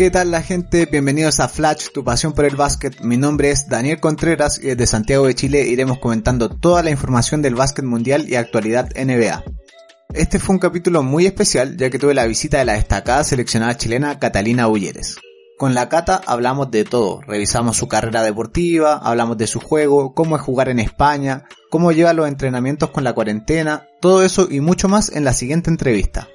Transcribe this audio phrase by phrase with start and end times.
[0.00, 0.86] ¿Qué tal la gente?
[0.86, 3.02] Bienvenidos a Flash, tu pasión por el básquet.
[3.02, 7.42] Mi nombre es Daniel Contreras y desde Santiago de Chile iremos comentando toda la información
[7.42, 9.44] del básquet mundial y actualidad NBA.
[10.14, 13.76] Este fue un capítulo muy especial ya que tuve la visita de la destacada seleccionada
[13.76, 15.18] chilena Catalina Ulleres.
[15.58, 20.34] Con la Cata hablamos de todo, revisamos su carrera deportiva, hablamos de su juego, cómo
[20.36, 24.88] es jugar en España, cómo lleva los entrenamientos con la cuarentena, todo eso y mucho
[24.88, 26.26] más en la siguiente entrevista.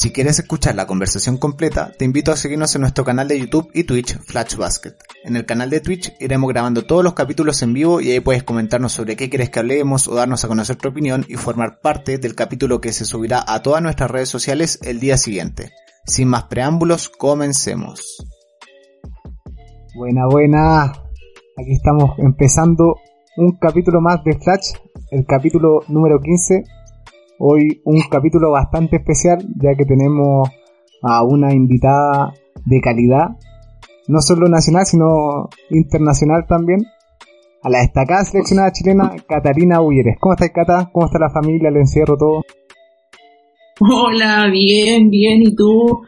[0.00, 3.68] Si quieres escuchar la conversación completa, te invito a seguirnos en nuestro canal de YouTube
[3.74, 4.94] y Twitch, Flash Basket.
[5.24, 8.44] En el canal de Twitch iremos grabando todos los capítulos en vivo y ahí puedes
[8.44, 12.18] comentarnos sobre qué quieres que hablemos o darnos a conocer tu opinión y formar parte
[12.18, 15.72] del capítulo que se subirá a todas nuestras redes sociales el día siguiente.
[16.06, 18.24] Sin más preámbulos, comencemos.
[19.96, 20.92] Buena, buena.
[21.56, 22.94] Aquí estamos empezando
[23.36, 24.74] un capítulo más de Flash,
[25.10, 26.77] el capítulo número 15
[27.40, 30.48] Hoy un capítulo bastante especial ya que tenemos
[31.02, 32.34] a una invitada
[32.66, 33.36] de calidad,
[34.08, 36.84] no solo nacional sino internacional también,
[37.62, 40.16] a la destacada seleccionada chilena Catarina Ulleres.
[40.18, 40.90] ¿Cómo estás Cata?
[40.92, 42.42] ¿Cómo está la familia, el encierro, todo?
[43.80, 46.02] Hola, bien, bien, ¿y tú?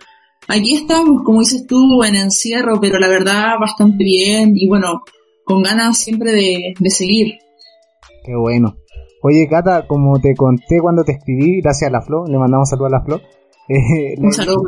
[0.48, 5.02] Aquí estamos, como dices tú, en encierro, pero la verdad bastante bien y bueno,
[5.44, 7.38] con ganas siempre de, de seguir.
[8.24, 8.74] Qué bueno.
[9.22, 12.92] Oye, Cata, como te conté cuando te escribí, gracias a la Flo, le mandamos saludos
[12.92, 13.20] a la Flo.
[13.72, 14.62] Eh, Un saludo.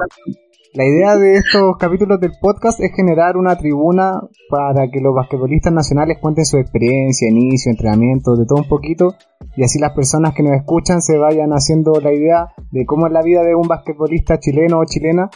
[0.75, 5.72] La idea de estos capítulos del podcast es generar una tribuna para que los basquetbolistas
[5.72, 9.09] nacionales cuenten su experiencia, inicio, entrenamiento, de todo un poquito,
[9.56, 13.12] y así las personas que nos escuchan se vayan haciendo la idea de cómo es
[13.12, 15.31] la vida de un basquetbolista chileno o chilena,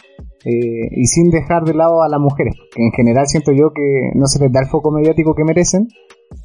[0.45, 4.11] eh, y sin dejar de lado a las mujeres, que en general siento yo que
[4.15, 5.87] no se les da el foco mediático que merecen,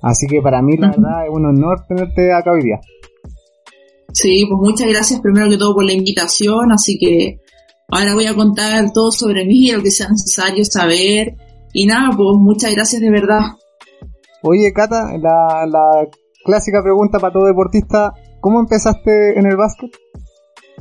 [0.02, 2.80] Así que para mí, la verdad, es un honor tenerte acá hoy día.
[4.12, 7.38] Sí, pues muchas gracias primero que todo por la invitación, así que
[7.88, 11.36] ahora voy a contar todo sobre mí, lo que sea necesario saber.
[11.72, 13.40] Y nada, pues muchas gracias de verdad.
[14.42, 16.08] Oye, Cata, la, la
[16.44, 19.90] clásica pregunta para todo deportista, ¿cómo empezaste en el básquet?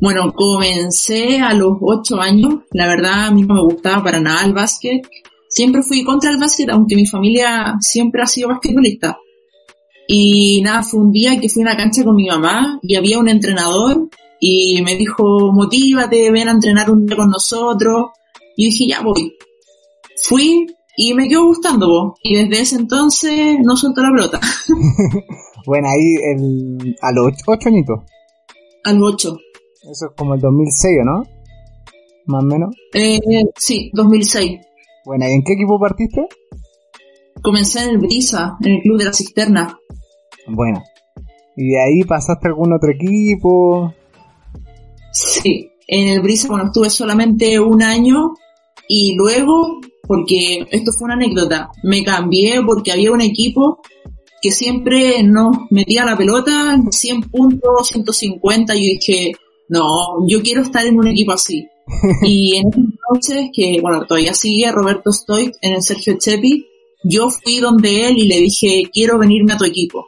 [0.01, 4.43] Bueno, comencé a los 8 años, la verdad a mí no me gustaba para nada
[4.45, 5.07] el básquet,
[5.51, 9.17] siempre fui contra el básquet, aunque mi familia siempre ha sido basquetbolista.
[10.07, 13.19] Y nada, fue un día que fui a una cancha con mi mamá y había
[13.19, 18.11] un entrenador y me dijo, motívate, ven a entrenar un día con nosotros.
[18.55, 19.37] Y dije, ya voy.
[20.23, 20.67] Fui
[20.97, 22.19] y me quedó gustando vos.
[22.23, 24.39] Y desde ese entonces no suelto la pelota.
[25.65, 27.99] bueno, ahí el, a los ocho, añitos.
[28.83, 29.37] A los ocho.
[29.83, 31.23] Eso es como el 2006, ¿no?
[32.25, 32.75] Más o menos.
[32.93, 33.19] Eh,
[33.57, 34.59] sí, 2006.
[35.05, 36.27] Bueno, ¿y en qué equipo partiste?
[37.41, 39.77] Comencé en el Brisa, en el Club de la Cisterna.
[40.47, 40.83] Bueno.
[41.57, 43.93] ¿Y de ahí pasaste a algún otro equipo?
[45.11, 48.33] Sí, en el Brisa, bueno, estuve solamente un año
[48.87, 53.81] y luego, porque esto fue una anécdota, me cambié porque había un equipo
[54.41, 59.31] que siempre nos metía la pelota, 100 puntos, 150, y yo dije,
[59.69, 61.67] no, yo quiero estar en un equipo así.
[62.23, 66.65] Y en ese entonces, que bueno, todavía sigue Roberto Stoy en el Sergio Chepi,
[67.03, 70.05] yo fui donde él y le dije, quiero venirme a tu equipo.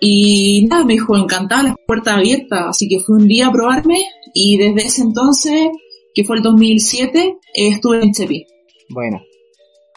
[0.00, 4.00] Y nada, me dijo, encantada, las puertas abiertas, así que fui un día a probarme
[4.32, 5.68] y desde ese entonces,
[6.14, 8.46] que fue el 2007, estuve en Chepi.
[8.90, 9.20] Bueno.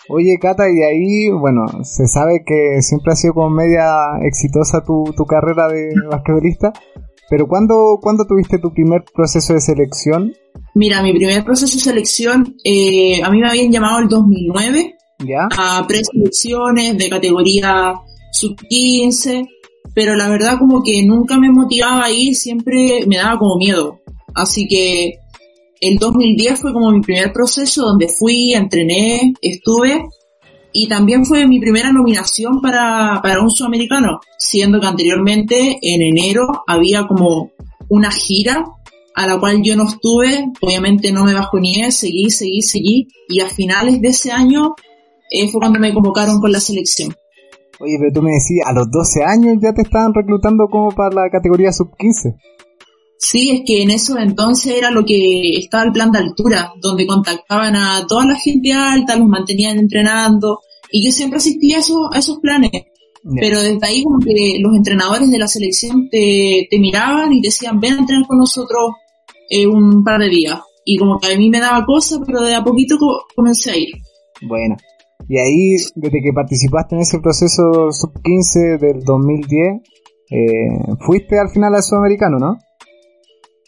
[0.10, 5.04] Oye, Cata, y ahí, bueno, se sabe que siempre ha sido como media exitosa tu,
[5.16, 6.74] tu carrera de basquetbolista,
[7.30, 10.34] pero ¿cuándo, ¿cuándo tuviste tu primer proceso de selección?
[10.74, 15.48] Mira, mi primer proceso de selección, eh, a mí me habían llamado el 2009 ¿Ya?
[15.58, 17.94] a preselecciones de categoría
[18.32, 19.48] sub-15,
[19.94, 24.00] pero la verdad como que nunca me motivaba a ir, siempre me daba como miedo.
[24.34, 25.20] Así que
[25.82, 30.06] el 2010 fue como mi primer proceso donde fui, entrené, estuve
[30.74, 36.48] y también fue mi primera nominación para, para un sudamericano, siendo que anteriormente en enero
[36.66, 37.52] había como
[37.90, 38.64] una gira
[39.16, 43.48] a la cual yo no estuve, obviamente no me bajoneé, seguí, seguí, seguí, y a
[43.48, 44.76] finales de ese año
[45.30, 47.14] eh, fue cuando me convocaron con la selección.
[47.80, 51.16] Oye, pero tú me decías, a los 12 años ya te estaban reclutando como para
[51.16, 52.36] la categoría sub-15.
[53.18, 57.06] Sí, es que en eso entonces era lo que estaba el plan de altura, donde
[57.06, 60.60] contactaban a toda la gente alta, los mantenían entrenando
[60.92, 62.72] Y yo siempre asistía a esos, a esos planes.
[63.40, 67.80] Pero desde ahí como que los entrenadores de la selección te, te miraban y decían,
[67.80, 68.92] ven a entrenar con nosotros
[69.50, 70.60] eh, un par de días.
[70.86, 72.98] Y como que a mí me daba cosas, pero de a poquito
[73.36, 73.90] comencé a ir.
[74.42, 74.76] Bueno.
[75.30, 79.82] Y ahí, desde que participaste en ese proceso sub-15 del 2010,
[80.32, 82.58] eh, fuiste al final al sudamericano, ¿no?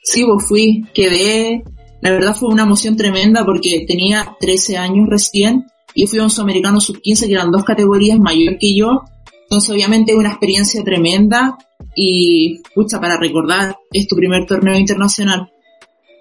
[0.03, 1.63] Sí, pues fui, quedé,
[2.01, 6.29] la verdad fue una emoción tremenda porque tenía 13 años recién y fui a un
[6.29, 9.03] sudamericano sub-15 que eran dos categorías mayor que yo,
[9.53, 11.55] entonces obviamente una experiencia tremenda
[11.95, 15.51] y, pucha, para recordar, es tu primer torneo internacional.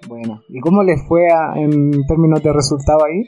[0.07, 3.25] Bueno, ¿y cómo les fue en términos de resultado ahí?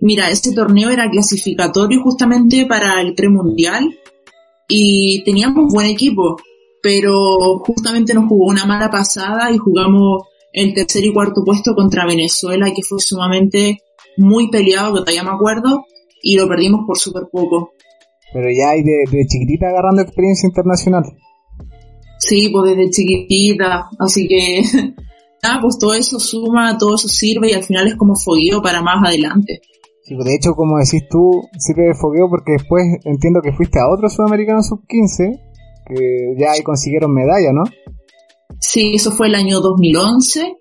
[0.00, 3.96] Mira, este torneo era clasificatorio justamente para el premundial
[4.68, 6.36] y teníamos buen equipo,
[6.82, 12.06] pero justamente nos jugó una mala pasada y jugamos el tercer y cuarto puesto contra
[12.06, 13.84] Venezuela, que fue sumamente
[14.16, 15.84] muy peleado, que todavía me acuerdo,
[16.24, 17.74] y lo perdimos por súper poco.
[18.32, 21.04] Pero ya hay de, de chiquitita agarrando experiencia internacional.
[22.18, 24.62] Sí, pues desde chiquitita, así que
[25.42, 28.82] nada, pues todo eso suma, todo eso sirve y al final es como fogueo para
[28.82, 29.60] más adelante.
[30.14, 33.88] Pues, de hecho, como decís tú, sirve de fogueo porque después entiendo que fuiste a
[33.88, 35.40] otro sudamericano sub-15,
[35.86, 37.64] que ya ahí consiguieron medalla, ¿no?
[38.60, 40.56] Sí, eso fue el año 2011,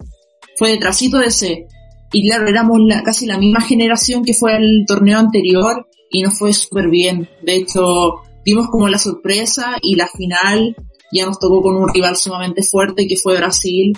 [0.56, 1.68] fue detrásito de ese.
[2.12, 6.54] Y claro, éramos casi la misma generación que fue el torneo anterior y nos fue
[6.54, 7.30] súper bien.
[7.44, 10.76] De hecho, vimos como la sorpresa y la final
[11.12, 13.94] ya nos tocó con un rival sumamente fuerte que fue Brasil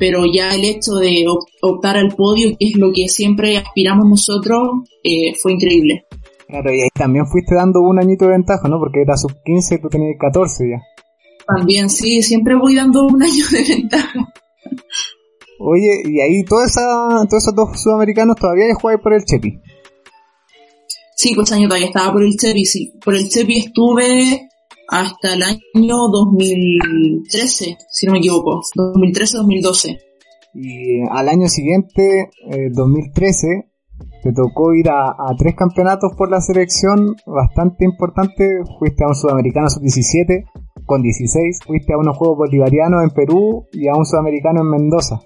[0.00, 1.26] pero ya el hecho de
[1.60, 6.06] optar al podio, que es lo que siempre aspiramos nosotros, eh, fue increíble.
[6.48, 8.78] Claro, y ahí también fuiste dando un añito de ventaja, ¿no?
[8.78, 10.82] Porque era sub 15 y tú tenías 14 ya.
[11.46, 14.26] También, sí, siempre voy dando un año de ventaja.
[15.60, 19.60] Oye, y ahí toda esa, todos esos dos sudamericanos todavía jugáis por el Chepi.
[21.20, 22.94] Sí, pues año todavía estaba por el Chepi, sí.
[23.04, 24.48] Por el Chepi estuve
[24.88, 29.98] hasta el año 2013, si no me equivoco, 2013-2012.
[30.54, 32.30] Y al año siguiente,
[32.72, 33.64] 2013, eh,
[34.22, 38.60] te tocó ir a, tres campeonatos por la selección bastante importante.
[38.78, 40.46] Fuiste a un sudamericano sub-17
[40.86, 45.20] con 16, fuiste a unos Juegos Bolivarianos en Perú y a un sudamericano en Mendoza.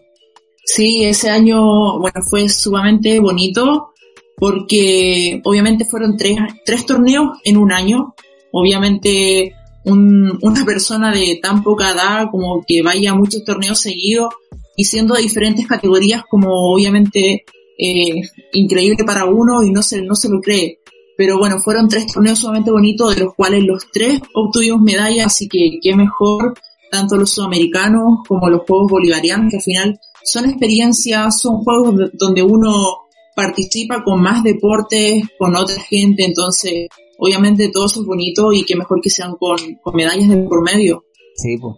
[0.65, 3.94] Sí, ese año, bueno, fue sumamente bonito
[4.37, 8.15] porque obviamente fueron tres, tres torneos en un año
[8.57, 9.53] obviamente
[9.85, 14.33] una persona de tan poca edad como que vaya a muchos torneos seguidos
[14.77, 17.45] y siendo de diferentes categorías como obviamente
[17.77, 18.23] eh,
[18.53, 20.79] increíble para uno y no se, no se lo cree.
[21.17, 25.49] Pero bueno, fueron tres torneos sumamente bonitos, de los cuales los tres obtuvimos medallas, así
[25.49, 26.55] que qué mejor,
[26.91, 32.43] tanto los sudamericanos como los Juegos Bolivarianos, que al final son experiencias, son juegos donde
[32.43, 33.04] uno
[33.35, 36.89] participa con más deportes, con otra gente, entonces
[37.19, 39.57] obviamente todo eso es bonito y que mejor que sean con,
[39.95, 41.05] medallas de por medio.
[41.37, 41.77] Sí, pues.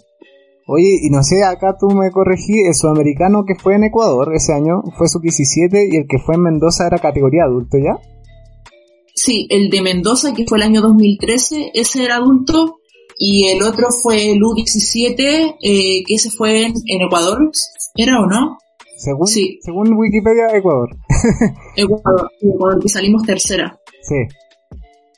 [0.68, 4.52] Oye, y no sé, acá tú me corregí, el sudamericano que fue en Ecuador ese
[4.52, 7.96] año fue sub-17 y el que fue en Mendoza era categoría adulto, ¿ya?
[9.14, 12.80] Sí, el de Mendoza, que fue el año 2013, ese era adulto,
[13.18, 17.50] y el otro fue el U17, eh, que ese fue en, Ecuador,
[17.94, 18.58] ¿era o no?
[18.96, 19.58] Según, sí.
[19.62, 20.96] según Wikipedia, Ecuador.
[21.76, 23.78] Ecuador, Ecuador, que salimos tercera.
[24.02, 24.16] Sí.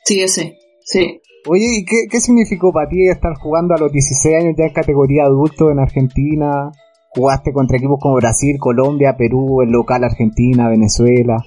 [0.05, 1.21] Sí, ese, sí.
[1.47, 4.73] Oye, ¿y qué, qué significó para ti estar jugando a los 16 años ya en
[4.73, 6.71] categoría adulto en Argentina?
[7.09, 11.37] ¿Jugaste contra equipos como Brasil, Colombia, Perú, el local Argentina, Venezuela?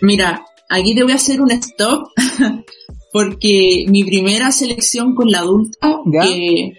[0.00, 2.06] Mira, aquí te voy a hacer un stop
[3.12, 6.72] porque mi primera selección con la adulta, que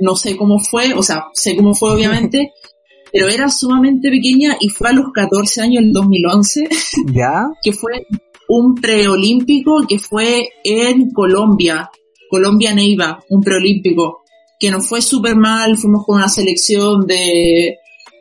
[0.00, 2.52] no sé cómo fue, o sea, sé cómo fue obviamente,
[3.12, 6.68] pero era sumamente pequeña y fue a los 14 años, el 2011.
[7.12, 7.48] ¿Ya?
[7.62, 8.06] Que fue
[8.48, 11.90] un preolímpico que fue en Colombia,
[12.30, 14.22] Colombia Neiva, un preolímpico,
[14.58, 17.76] que nos fue súper mal, fuimos con una selección de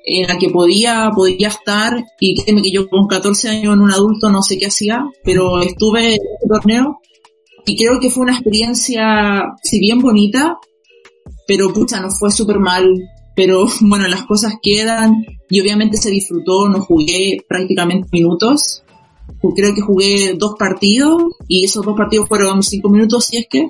[0.10, 3.92] en la que podía, podía estar, y créeme que yo con 14 años en un
[3.92, 7.02] adulto no sé qué hacía, pero estuve en este torneo
[7.66, 10.58] y creo que fue una experiencia, si bien bonita,
[11.46, 12.88] pero pucha, nos fue súper mal,
[13.38, 18.84] pero bueno, las cosas quedan y obviamente se disfrutó, no jugué prácticamente minutos,
[19.56, 23.70] creo que jugué dos partidos y esos dos partidos fueron cinco minutos si es que.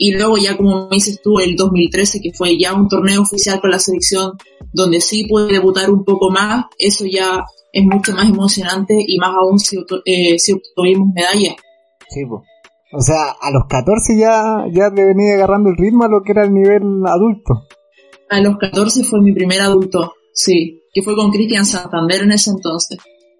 [0.00, 3.60] Y luego ya como me dices tú el 2013 que fue ya un torneo oficial
[3.60, 4.34] con la selección
[4.72, 9.30] donde sí pude debutar un poco más eso ya es mucho más emocionante y más
[9.30, 11.56] aún si, eh, si obtuvimos medalla.
[12.08, 12.20] Sí
[12.92, 16.30] o sea a los 14 ya ya te venía agarrando el ritmo a lo que
[16.30, 17.66] era el nivel adulto
[18.30, 22.50] a los 14 fue mi primer adulto sí que fue con Cristian Santander en ese
[22.50, 22.98] entonces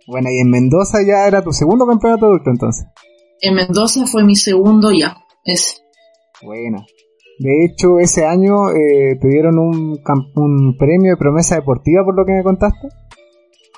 [0.08, 2.86] bueno, y en Mendoza ya era tu segundo campeonato adulto entonces.
[3.42, 5.82] En Mendoza fue mi segundo ya, es.
[6.42, 6.84] Buena.
[7.38, 10.00] De hecho, ese año eh, te dieron un,
[10.34, 12.88] un premio de promesa deportiva por lo que me contaste.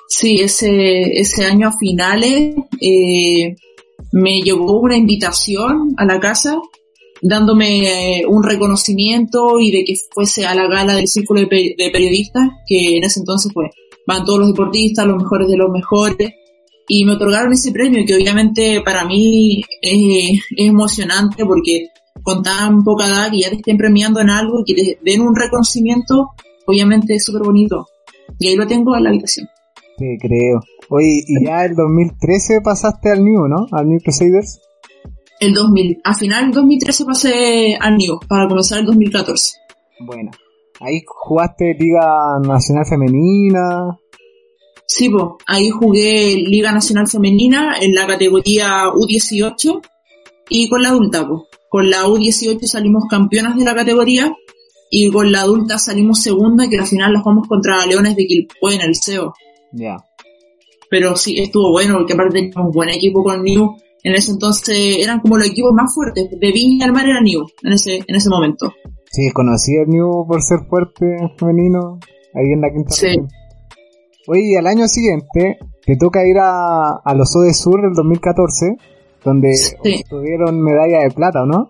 [0.07, 3.55] Sí, ese, ese año a finales eh,
[4.13, 6.59] me llegó una invitación a la casa
[7.21, 11.47] dándome eh, un reconocimiento y de que fuese a la gala del círculo de,
[11.91, 13.71] periodistas, que en ese entonces pues
[14.07, 16.31] van todos los deportistas, los mejores de los mejores,
[16.87, 21.87] y me otorgaron ese premio que obviamente para mí es, emocionante porque
[22.23, 25.21] con tan poca edad y ya te estén premiando en algo y que te den
[25.21, 26.31] un reconocimiento,
[26.65, 27.87] obviamente es súper bonito.
[28.39, 29.47] Y ahí lo tengo en la habitación.
[29.97, 30.59] Te creo.
[30.89, 33.67] Oye, y ya el 2013 pasaste al New, ¿no?
[33.71, 34.59] Al New Crusaders.
[35.41, 36.01] El 2000.
[36.03, 39.55] A final del 2013 pasé al New para comenzar el 2014.
[40.01, 40.29] Bueno.
[40.79, 43.97] Ahí jugaste Liga Nacional Femenina.
[44.85, 49.81] Sí, pues, ahí jugué Liga Nacional Femenina en la categoría U18
[50.49, 51.41] y con la adulta, pues.
[51.69, 54.35] Con la U18 salimos campeonas de la categoría
[54.91, 58.75] y con la adulta salimos segunda que al final la jugamos contra Leones de Quilpue
[58.75, 59.33] en el CEO.
[59.71, 59.97] Ya.
[60.87, 63.75] Pero sí, estuvo bueno porque aparte teníamos un buen equipo con New.
[64.03, 66.29] En ese entonces eran como los equipos más fuertes.
[66.29, 68.73] De Viña al Mar era New en ese, en ese momento.
[69.11, 71.05] Sí, conocí el New por ser fuerte
[71.37, 71.99] femenino
[72.33, 72.91] ahí en la quinta.
[72.93, 73.17] Sí.
[74.27, 78.77] Oye, y al año siguiente te toca ir a, a los de Sur del 2014
[79.23, 81.69] donde obtuvieron medalla de plata, ¿no?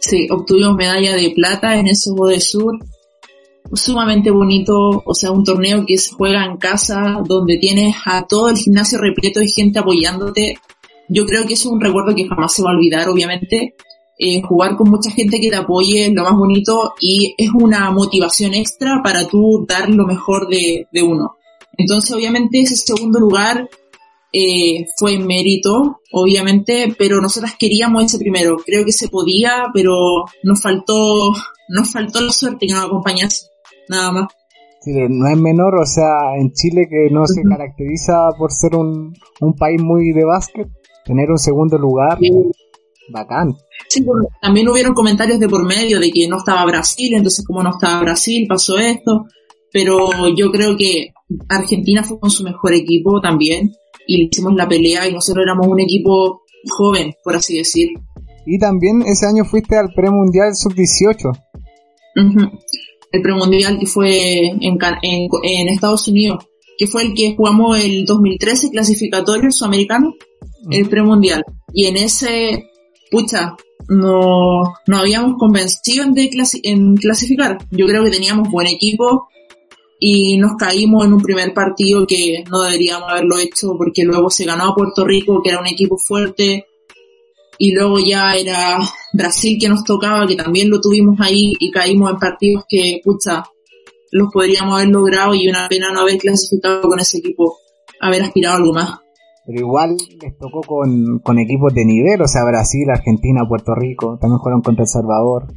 [0.00, 2.78] Sí, obtuvimos medalla de plata en esos de Sur.
[3.72, 8.48] Sumamente bonito, o sea, un torneo que se juega en casa, donde tienes a todo
[8.48, 10.56] el gimnasio repleto de gente apoyándote.
[11.10, 13.74] Yo creo que eso es un recuerdo que jamás se va a olvidar, obviamente.
[14.18, 17.90] Eh, jugar con mucha gente que te apoye es lo más bonito y es una
[17.90, 21.36] motivación extra para tú dar lo mejor de, de uno.
[21.76, 23.68] Entonces, obviamente, ese segundo lugar
[24.32, 28.58] eh, fue mérito, obviamente, pero nosotras queríamos ese primero.
[28.64, 31.32] Creo que se podía, pero nos faltó,
[31.68, 33.46] nos faltó la suerte que nos acompañase,
[33.88, 34.26] nada más.
[34.82, 39.12] Sí, no es menor, o sea, en Chile que no se caracteriza por ser un,
[39.40, 40.68] un país muy de básquet,
[41.10, 42.18] tener un segundo lugar,
[43.12, 43.56] bacán.
[43.88, 44.04] Sí,
[44.40, 48.00] también hubieron comentarios de por medio de que no estaba Brasil, entonces como no estaba
[48.00, 49.26] Brasil pasó esto,
[49.72, 51.08] pero yo creo que
[51.48, 53.72] Argentina fue con su mejor equipo también,
[54.06, 57.88] y hicimos la pelea y nosotros éramos un equipo joven, por así decir.
[58.46, 61.32] Y también ese año fuiste al premundial sub-18.
[63.12, 64.60] El premundial que fue en,
[65.02, 66.46] en, Estados Unidos,
[66.78, 70.14] que fue el que jugamos el 2013 clasificatorio sudamericano,
[70.70, 71.44] el premundial.
[71.72, 72.70] Y en ese,
[73.10, 73.56] pucha,
[73.88, 76.30] no, no habíamos convencido en, de
[76.62, 77.58] en clasificar.
[77.70, 79.28] Yo creo que teníamos buen equipo,
[80.02, 84.46] y nos caímos en un primer partido que no deberíamos haberlo hecho porque luego se
[84.46, 86.66] ganó a Puerto Rico, que era un equipo fuerte,
[87.58, 88.78] y luego ya era
[89.12, 93.44] Brasil que nos tocaba, que también lo tuvimos ahí y caímos en partidos que, pucha,
[94.12, 97.58] los podríamos haber logrado y una pena no haber clasificado con ese equipo,
[98.00, 98.98] haber aspirado a algo más.
[99.46, 104.18] Pero igual les tocó con, con equipos de nivel, o sea, Brasil, Argentina, Puerto Rico,
[104.20, 105.54] también jugaron contra El Salvador.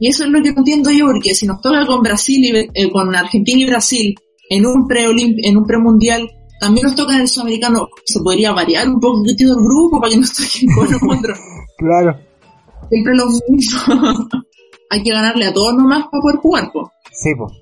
[0.00, 2.90] Y eso es lo que entiendo yo, porque si nos toca con Brasil y eh,
[2.90, 4.14] con Argentina y Brasil
[4.50, 6.28] en un pre en un premundial,
[6.60, 10.18] también nos toca en el sudamericano, se podría variar un poco el grupo para que
[10.18, 11.38] nos toquen con nosotros.
[11.78, 12.16] claro.
[12.88, 13.78] Siempre lo mismo.
[14.90, 16.86] Hay que ganarle a todos nomás para poder jugar, pues.
[17.12, 17.52] Sí, pues.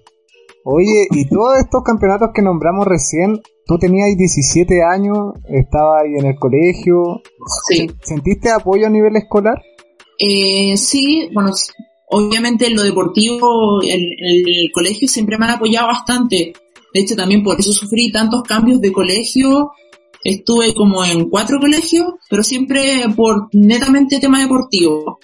[0.65, 6.27] Oye, y todos estos campeonatos que nombramos recién, tú tenías 17 años, estabas ahí en
[6.27, 7.23] el colegio.
[7.69, 7.91] Sí.
[8.03, 9.63] ¿Sentiste apoyo a nivel escolar?
[10.19, 11.51] Eh, sí, bueno,
[12.11, 16.53] obviamente en lo deportivo, en, el colegio siempre me han apoyado bastante.
[16.93, 19.73] De hecho, también por eso sufrí tantos cambios de colegio.
[20.23, 25.19] Estuve como en cuatro colegios, pero siempre por netamente tema deportivo.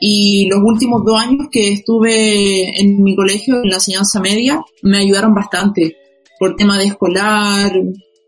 [0.00, 4.98] Y los últimos dos años que estuve en mi colegio, en la enseñanza media, me
[4.98, 5.96] ayudaron bastante.
[6.38, 7.72] Por tema de escolar,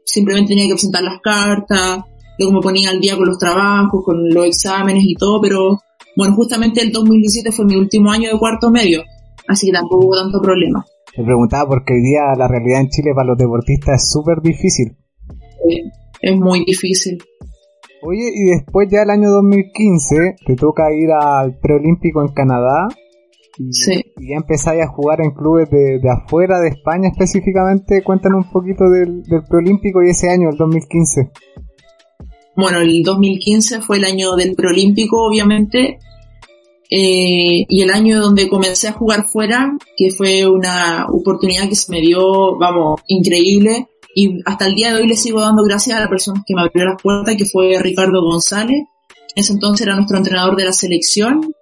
[0.04, 2.04] simplemente tenía que presentar las cartas,
[2.38, 5.78] luego me ponía al día con los trabajos, con los exámenes y todo, pero
[6.16, 9.02] bueno, justamente el 2017 fue mi último año de cuarto medio,
[9.46, 10.84] así que tampoco hubo tanto problema.
[11.16, 14.96] Me preguntaba porque hoy día la realidad en Chile para los deportistas es súper difícil.
[16.20, 17.18] es muy difícil.
[18.02, 22.88] Oye, y después ya el año 2015 te toca ir al preolímpico en Canadá
[23.59, 24.04] y, sí.
[24.16, 28.02] y ya empezáis a jugar en clubes de, afuera, de España específicamente.
[28.02, 31.30] Cuéntanos un poquito del, del preolímpico y ese año, el 2015.
[32.57, 35.99] Bueno, el 2015 fue el año del preolímpico, obviamente,
[36.90, 41.92] eh, y el año donde comencé a jugar fuera, que fue una oportunidad que se
[41.92, 46.00] me dio, vamos, increíble, y hasta el día de hoy le sigo dando gracias a
[46.00, 48.83] la persona que me abrió las puertas, que fue Ricardo González,
[49.35, 51.55] ese entonces era nuestro entrenador de la selección.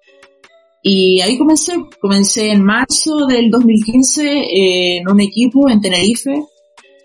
[0.82, 6.44] Y ahí comencé, comencé en marzo del 2015 eh, en un equipo en Tenerife.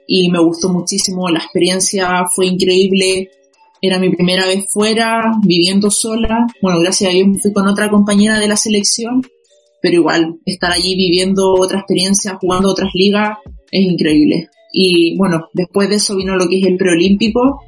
[0.08, 3.30] Y me gustó muchísimo, la experiencia fue increíble,
[3.82, 8.38] era mi primera vez fuera, viviendo sola, bueno, gracias a Dios fui con otra compañera
[8.38, 9.22] de la selección,
[9.82, 13.38] pero igual, estar allí viviendo otra experiencia, jugando otras ligas,
[13.72, 14.50] es increíble.
[14.76, 17.62] Y bueno, después de eso vino lo que es el preolímpico,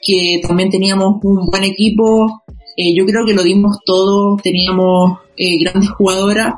[0.00, 2.42] que también teníamos un buen equipo,
[2.76, 6.54] eh, yo creo que lo dimos todo, teníamos eh, grandes jugadoras,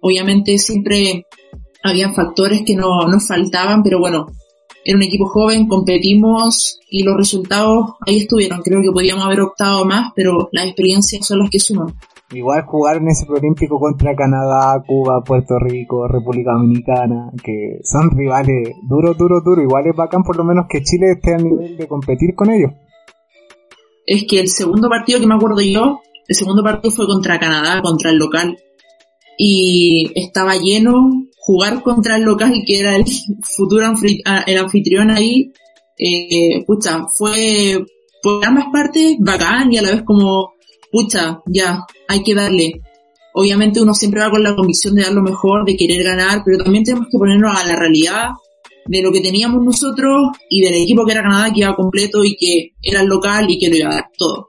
[0.00, 1.26] obviamente siempre
[1.84, 4.26] había factores que no nos faltaban, pero bueno,
[4.82, 8.62] era un equipo joven, competimos y los resultados ahí estuvieron.
[8.62, 11.94] Creo que podíamos haber optado más, pero las experiencias son las que suman.
[12.30, 18.74] Igual jugar en ese preolímpico contra Canadá, Cuba, Puerto Rico, República Dominicana, que son rivales
[18.82, 19.62] duro, duro, duro.
[19.62, 22.72] Igual es bacán por lo menos que Chile esté a nivel de competir con ellos.
[24.04, 27.80] Es que el segundo partido que me acuerdo yo, el segundo partido fue contra Canadá,
[27.80, 28.58] contra el local.
[29.38, 33.04] Y estaba lleno, jugar contra el local que era el
[33.56, 33.86] futuro
[34.26, 35.50] ah, el anfitrión ahí,
[35.96, 37.82] eh, pucha, fue
[38.22, 40.57] por ambas partes bacán y a la vez como
[40.90, 42.80] pucha, ya, hay que darle.
[43.34, 46.62] Obviamente uno siempre va con la convicción de dar lo mejor, de querer ganar, pero
[46.62, 48.30] también tenemos que ponernos a la realidad
[48.86, 52.36] de lo que teníamos nosotros y del equipo que era Canadá que iba completo y
[52.36, 54.48] que era el local y que lo iba a dar todo.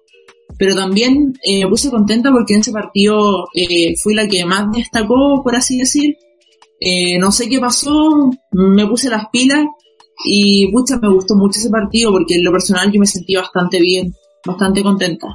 [0.58, 4.72] Pero también eh, me puse contenta porque en ese partido eh, fui la que más
[4.72, 6.17] destacó, por así decir.
[6.81, 9.65] Eh, no sé qué pasó, me puse las pilas
[10.24, 13.79] y pucha, me gustó mucho ese partido porque en lo personal yo me sentí bastante
[13.81, 14.13] bien,
[14.46, 15.27] bastante contenta.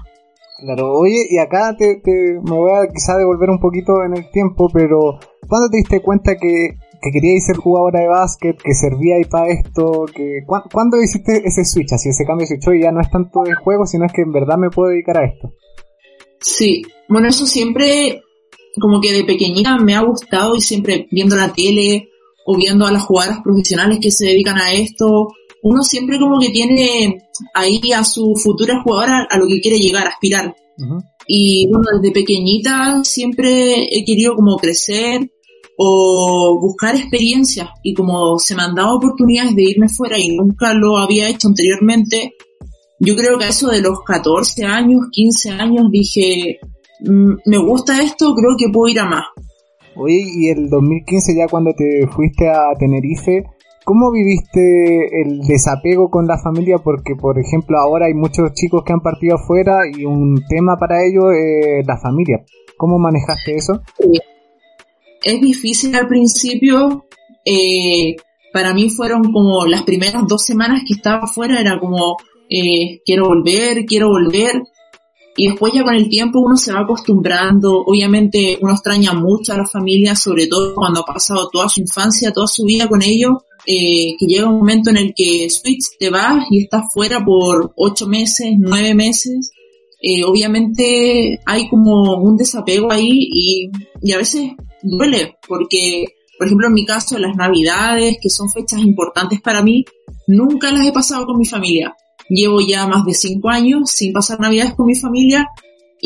[0.58, 2.00] Claro, oye, y acá te,
[2.42, 5.18] me voy a quizá devolver un poquito en el tiempo, pero
[5.49, 10.07] ¿cuándo te diste cuenta que, que queríais ser jugadora de básquet, que servíais para esto?
[10.14, 12.78] que ¿Cuándo hiciste ese switch, así ese cambio de switch?
[12.78, 15.18] Y ya no es tanto de juego, sino es que en verdad me puedo dedicar
[15.18, 15.52] a esto.
[16.40, 18.22] Sí, bueno, eso siempre,
[18.81, 22.11] como que de pequeñita me ha gustado y siempre viendo la tele
[22.46, 25.28] o viendo a las jugadoras profesionales que se dedican a esto,
[25.64, 27.22] uno siempre como que tiene
[27.55, 30.55] ahí a su futura jugadora a lo que quiere llegar, aspirar.
[31.27, 35.31] Y bueno, desde pequeñita siempre he querido como crecer
[35.79, 40.74] o buscar experiencias y como se me han dado oportunidades de irme fuera y nunca
[40.74, 42.35] lo había hecho anteriormente,
[43.00, 46.59] yo creo que a eso de los 14 años, 15 años dije,
[47.00, 49.24] mm, me gusta esto, creo que puedo ir a más.
[49.96, 53.44] Oye, y el 2015 ya cuando te fuiste a Tenerife,
[53.85, 56.79] ¿Cómo viviste el desapego con la familia?
[56.79, 61.05] Porque, por ejemplo, ahora hay muchos chicos que han partido afuera y un tema para
[61.05, 62.42] ellos es la familia.
[62.79, 63.83] ¿Cómo manejaste eso?
[65.23, 67.05] Es difícil al principio.
[67.44, 68.16] Eh,
[68.55, 72.16] para mí fueron como las primeras dos semanas que estaba afuera, era como,
[72.49, 74.62] eh, quiero volver, quiero volver.
[75.37, 77.83] Y después ya con el tiempo uno se va acostumbrando.
[77.85, 82.33] Obviamente uno extraña mucho a la familia, sobre todo cuando ha pasado toda su infancia,
[82.33, 83.35] toda su vida con ellos
[83.66, 87.72] eh, que llega un momento en el que Switch te vas y estás fuera por
[87.77, 89.50] ocho meses, nueve meses,
[90.00, 93.70] eh, obviamente hay como un desapego ahí y,
[94.03, 94.50] y a veces
[94.83, 96.05] duele porque,
[96.37, 99.85] por ejemplo, en mi caso, las navidades, que son fechas importantes para mí,
[100.27, 101.96] nunca las he pasado con mi familia.
[102.29, 105.46] Llevo ya más de cinco años sin pasar navidades con mi familia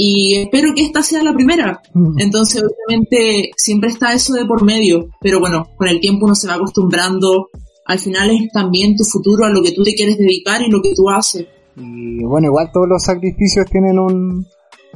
[0.00, 1.82] y espero que esta sea la primera.
[2.18, 6.46] Entonces, obviamente, siempre está eso de por medio, pero bueno, con el tiempo uno se
[6.46, 7.48] va acostumbrando.
[7.84, 10.80] Al final es también tu futuro a lo que tú te quieres dedicar y lo
[10.82, 11.48] que tú haces.
[11.74, 14.46] Y bueno, igual todos los sacrificios tienen un,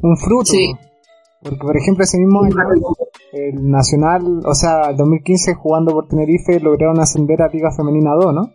[0.02, 0.52] un fruto.
[0.52, 0.72] Sí.
[1.42, 2.54] Porque, por ejemplo, ese mismo año,
[3.32, 8.32] el Nacional, o sea, el 2015 jugando por Tenerife, lograron ascender a Liga Femenina 2,
[8.32, 8.52] ¿no?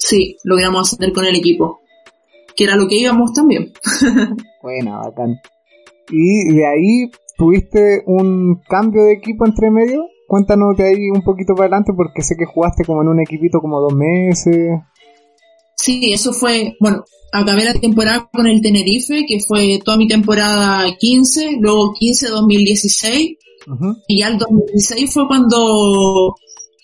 [0.00, 1.78] Sí, logramos ascender con el equipo.
[2.56, 3.72] Que era lo que íbamos también.
[4.62, 5.36] Buena, bacán.
[6.10, 10.04] Y de ahí tuviste un cambio de equipo entre medio.
[10.26, 13.60] Cuéntanos de ahí un poquito para adelante porque sé que jugaste como en un equipito
[13.60, 14.80] como dos meses.
[15.76, 20.84] Sí, eso fue, bueno, acabé la temporada con el Tenerife, que fue toda mi temporada
[20.98, 23.36] 15, luego 15-2016,
[24.08, 26.34] y ya el 2016 fue cuando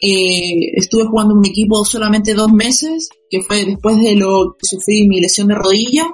[0.01, 4.67] eh, estuve jugando en un equipo solamente dos meses, que fue después de lo que
[4.67, 6.09] sufrí mi lesión de rodilla,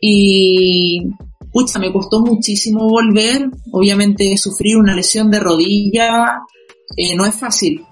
[0.00, 1.02] y
[1.52, 3.50] pucha, me costó muchísimo volver.
[3.72, 6.40] Obviamente sufrir una lesión de rodilla
[6.96, 7.82] eh, no es fácil.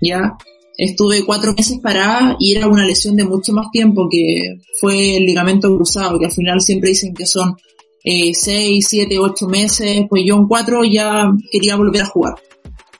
[0.00, 0.36] Ya
[0.76, 5.24] estuve cuatro meses parada y era una lesión de mucho más tiempo que fue el
[5.24, 7.56] ligamento cruzado, que al final siempre dicen que son
[8.04, 10.02] eh, seis, siete, ocho meses.
[10.08, 12.34] Pues yo en cuatro ya quería volver a jugar.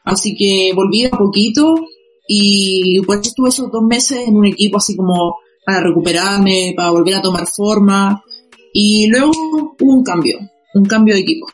[0.04, 1.74] Así que volví a poquito
[2.28, 7.16] y pues estuve esos dos meses en un equipo así como para recuperarme, para volver
[7.16, 8.22] a tomar forma
[8.78, 10.38] Y luego hubo un cambio,
[10.74, 11.46] un cambio de equipo.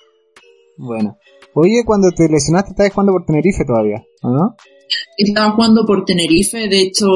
[0.76, 1.16] Bueno.
[1.54, 4.56] Oye, cuando te lesionaste estabas jugando por Tenerife todavía, ¿o no?
[5.16, 7.06] Estaba jugando por Tenerife, de hecho,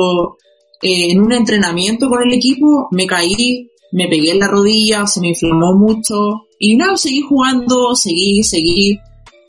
[0.81, 5.21] eh, en un entrenamiento con el equipo me caí, me pegué en la rodilla, se
[5.21, 9.01] me inflamó mucho y nada, seguí jugando, seguí, seguí,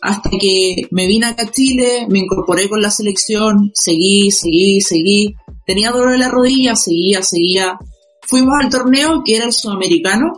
[0.02, 5.36] hasta que me vine acá a Chile, me incorporé con la selección, seguí, seguí, seguí,
[5.68, 7.78] tenía dolor en la rodilla, seguía, seguía.
[8.24, 10.34] Fuimos al torneo que era el sudamericano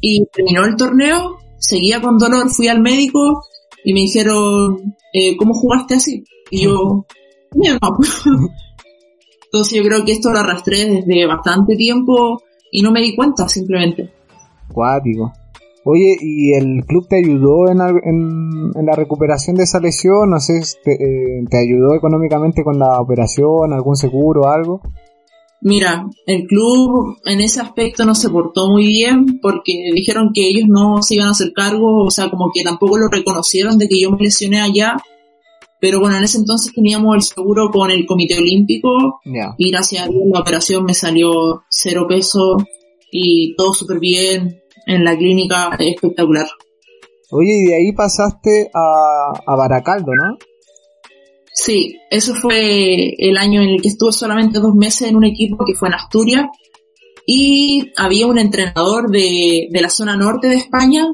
[0.00, 3.44] y terminó el torneo, seguía con dolor, fui al médico
[3.84, 6.24] y me dijeron, eh, ¿cómo jugaste así?
[6.50, 7.06] Y yo,
[9.44, 13.48] Entonces yo creo que esto lo arrastré desde bastante tiempo y no me di cuenta
[13.48, 14.10] simplemente.
[14.72, 15.32] Cuático.
[15.84, 20.30] Oye, ¿y el club te ayudó en, en, la recuperación de esa lesión?
[20.30, 24.82] No sé, te, eh, ¿te ayudó económicamente con la operación, algún seguro, algo?
[25.62, 30.66] Mira, el club en ese aspecto no se portó muy bien porque dijeron que ellos
[30.68, 34.00] no se iban a hacer cargo, o sea, como que tampoco lo reconocieron de que
[34.00, 34.96] yo me lesioné allá.
[35.78, 39.20] Pero bueno, en ese entonces teníamos el seguro con el Comité Olímpico
[39.58, 42.56] y gracias a Dios la operación me salió cero peso
[43.10, 46.46] y todo súper bien en la clínica espectacular.
[47.32, 50.36] Oye, y de ahí pasaste a, a Baracaldo, ¿no?
[51.62, 55.62] Sí, eso fue el año en el que estuve solamente dos meses en un equipo
[55.66, 56.46] que fue en Asturias
[57.26, 61.06] y había un entrenador de, de la zona norte de España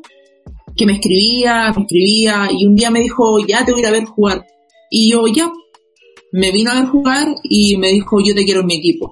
[0.77, 3.87] que me escribía, me escribía y un día me dijo, ya te voy a ir
[3.89, 4.47] a ver jugar.
[4.89, 5.51] Y yo ya,
[6.31, 9.11] me vino a ver jugar y me dijo, yo te quiero en mi equipo.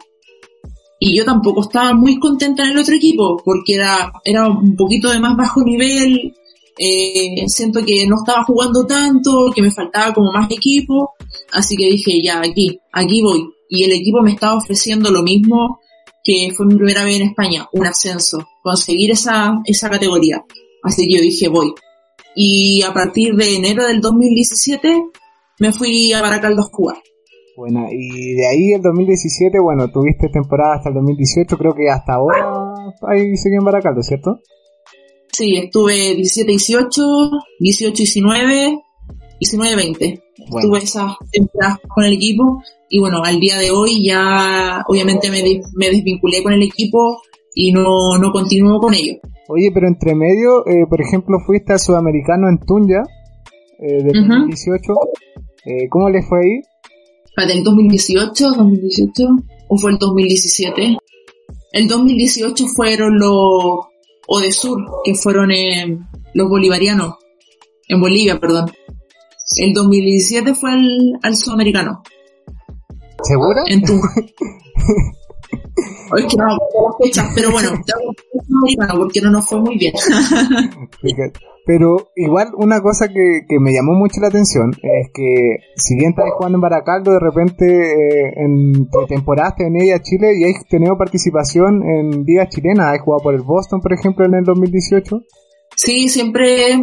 [1.01, 5.11] Y yo tampoco estaba muy contenta en el otro equipo, porque era, era un poquito
[5.11, 6.33] de más bajo nivel,
[6.79, 11.12] eh, siento que no estaba jugando tanto, que me faltaba como más equipo,
[11.53, 13.49] así que dije, ya, aquí, aquí voy.
[13.68, 15.81] Y el equipo me estaba ofreciendo lo mismo
[16.23, 20.42] que fue mi primera vez en España, un ascenso, conseguir esa, esa categoría.
[20.83, 21.73] Así que yo dije, voy.
[22.35, 25.03] Y a partir de enero del 2017
[25.61, 26.97] me fui a Baracaldo a jugar.
[27.57, 32.14] Bueno, y de ahí el 2017, bueno, tuviste temporada hasta el 2018, creo que hasta
[32.14, 34.40] ahora ahí seguí en Baracaldo, ¿cierto?
[35.33, 38.83] Sí, estuve 17-18, 18-19,
[39.40, 40.23] 19-20.
[40.44, 45.42] Estuve esas temporadas con el equipo y bueno, al día de hoy ya obviamente me,
[45.74, 47.20] me desvinculé con el equipo
[47.54, 49.14] y no, no continúo con ello.
[49.48, 53.02] Oye, pero entre medio, eh, por ejemplo, fuiste al Sudamericano en Tunja
[53.78, 54.92] eh, de 2018.
[55.66, 56.62] Eh, ¿Cómo le fue ahí?
[57.37, 59.24] ¿El 2018, 2018
[59.68, 60.96] o fue el 2017?
[61.72, 63.87] El 2018 fueron los
[64.26, 65.50] Odesur, que fueron
[66.33, 67.16] los bolivarianos,
[67.88, 68.70] en Bolivia, perdón.
[69.59, 72.02] El 2017 fue al, al sudamericano.
[73.22, 73.62] ¿Segura?
[73.66, 74.14] En Tunja.
[76.12, 76.59] Hoy que no las
[77.02, 77.70] fechas, pero bueno,
[78.96, 79.92] porque no nos fue muy bien.
[81.66, 86.11] pero igual una cosa que, que, me llamó mucho la atención es que si bien
[86.11, 90.64] estáis jugando en Baracaldo, de repente eh, en temporadas te venía a Chile y has
[90.68, 92.94] tenido participación en ligas chilenas.
[92.94, 95.22] ¿Has jugado por el Boston, por ejemplo, en el 2018?
[95.76, 96.76] Sí, siempre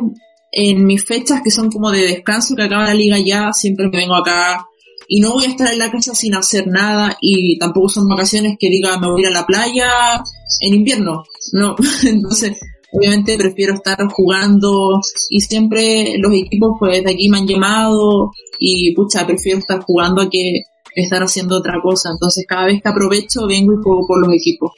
[0.52, 3.98] en mis fechas que son como de descanso, que acaba la liga ya, siempre me
[3.98, 4.66] vengo acá
[5.08, 8.56] y no voy a estar en la casa sin hacer nada y tampoco son vacaciones
[8.58, 10.24] que diga me voy a ir a la playa
[10.62, 12.58] en invierno, no, entonces
[12.94, 18.94] obviamente prefiero estar jugando y siempre los equipos pues de aquí me han llamado y
[18.94, 20.64] pucha, prefiero estar jugando a que
[20.96, 24.72] estar haciendo otra cosa, entonces cada vez que aprovecho vengo y juego por los equipos.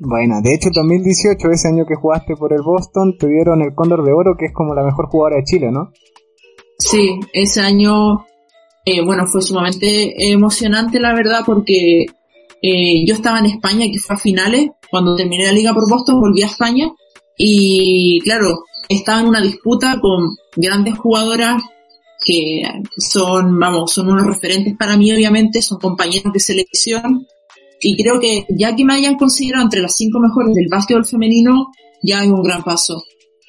[0.00, 4.12] Bueno, de hecho 2018, ese año que jugaste por el Boston, tuvieron el Cóndor de
[4.12, 5.92] Oro, que es como la mejor jugadora de Chile, ¿no?
[6.78, 8.24] Sí, ese año
[8.84, 12.06] eh, bueno, fue sumamente emocionante la verdad porque
[12.60, 16.20] eh, yo estaba en España, que fue a finales, cuando terminé la liga por Boston
[16.20, 16.92] volví a España
[17.36, 21.62] y claro, estaba en una disputa con grandes jugadoras
[22.24, 22.62] que
[22.96, 27.26] son, vamos, son unos referentes para mí obviamente, son compañeros de selección
[27.84, 31.66] y creo que ya que me hayan considerado entre las cinco mejores del básquetbol femenino,
[32.02, 33.04] ya es un gran paso.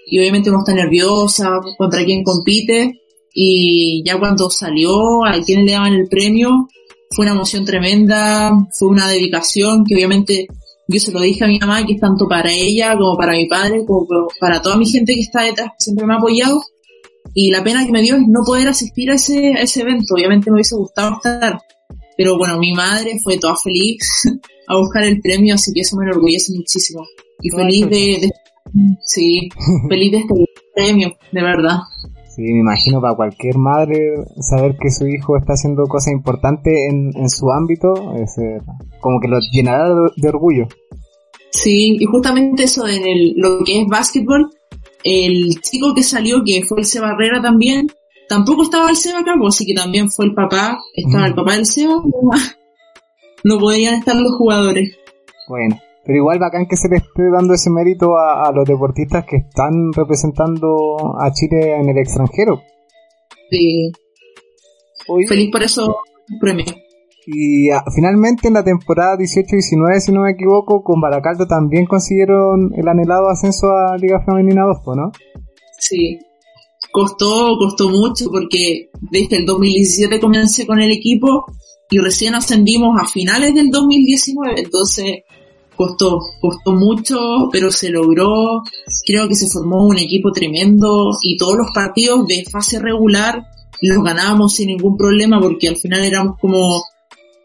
[0.07, 2.99] Y obviamente uno está nerviosa contra quién compite,
[3.33, 6.67] y ya cuando salió, a quienes le daban el premio,
[7.11, 10.47] fue una emoción tremenda, fue una dedicación que obviamente
[10.89, 13.45] yo se lo dije a mi mamá, que es tanto para ella como para mi
[13.45, 14.05] padre, como
[14.37, 16.61] para toda mi gente que está detrás, que siempre me ha apoyado.
[17.33, 20.13] Y la pena que me dio es no poder asistir a ese, ese evento.
[20.13, 21.57] Obviamente me hubiese gustado estar.
[22.17, 23.99] Pero bueno, mi madre fue toda feliz
[24.67, 27.03] a buscar el premio, así que eso me enorgullece muchísimo.
[27.41, 28.31] Y feliz de, de,
[29.03, 29.49] sí,
[29.89, 31.79] feliz de este premio, de verdad.
[32.35, 33.97] Sí, me imagino para cualquier madre
[34.41, 38.59] saber que su hijo está haciendo cosas importantes en, en su ámbito, es, eh,
[38.99, 40.67] como que lo llenará de, orgullo.
[41.51, 44.49] Sí, y justamente eso en el, lo que es básquetbol,
[45.05, 47.87] el chico que salió, que fue el Barrera también,
[48.29, 51.35] tampoco estaba el Seba acá, pues, así que también fue el papá, estaba el Mm.
[51.35, 51.95] papá del Seba,
[53.43, 54.95] no podían estar los jugadores.
[55.47, 59.25] Bueno, pero igual bacán que se le esté dando ese mérito a, a los deportistas
[59.25, 62.61] que están representando a Chile en el extranjero.
[63.49, 63.91] Sí,
[65.27, 65.89] feliz por esos
[66.39, 66.73] premios.
[67.27, 72.71] Y ah, finalmente en la temporada 18-19, si no me equivoco, con Baracaldo también consiguieron
[72.75, 75.11] el anhelado ascenso a Liga Femenina 2, po, ¿no?
[75.79, 76.19] Sí.
[76.91, 81.45] Costó, costó mucho porque desde el 2017 comencé con el equipo
[81.89, 85.23] y recién ascendimos a finales del 2019, entonces
[85.75, 88.63] costó, costó mucho, pero se logró.
[89.05, 93.43] Creo que se formó un equipo tremendo y todos los partidos de fase regular
[93.81, 96.83] los ganábamos sin ningún problema porque al final éramos como,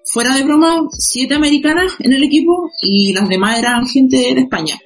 [0.04, 4.78] fuera de broma, siete americanas en el equipo y las demás eran gente de España.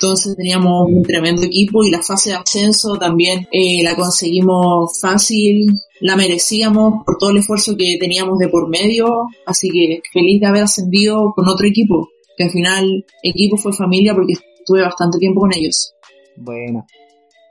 [0.00, 5.66] Entonces teníamos un tremendo equipo y la fase de ascenso también eh, la conseguimos fácil,
[6.00, 10.46] la merecíamos por todo el esfuerzo que teníamos de por medio, así que feliz de
[10.46, 15.40] haber ascendido con otro equipo, que al final equipo fue familia porque estuve bastante tiempo
[15.40, 15.92] con ellos.
[16.38, 16.86] Bueno.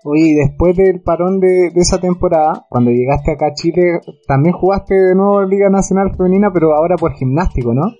[0.05, 4.55] Oye, y después del parón de, de esa temporada, cuando llegaste acá a Chile, también
[4.55, 7.91] jugaste de nuevo en Liga Nacional Femenina, pero ahora por gimnástico, ¿no?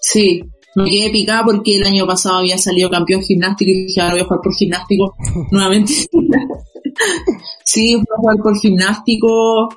[0.00, 0.42] Sí,
[0.74, 4.22] me quedé picada porque el año pasado había salido campeón gimnástico y dije, ahora voy
[4.22, 5.14] a jugar por gimnástico
[5.50, 5.92] nuevamente.
[7.64, 9.68] sí, fui a jugar por gimnástico,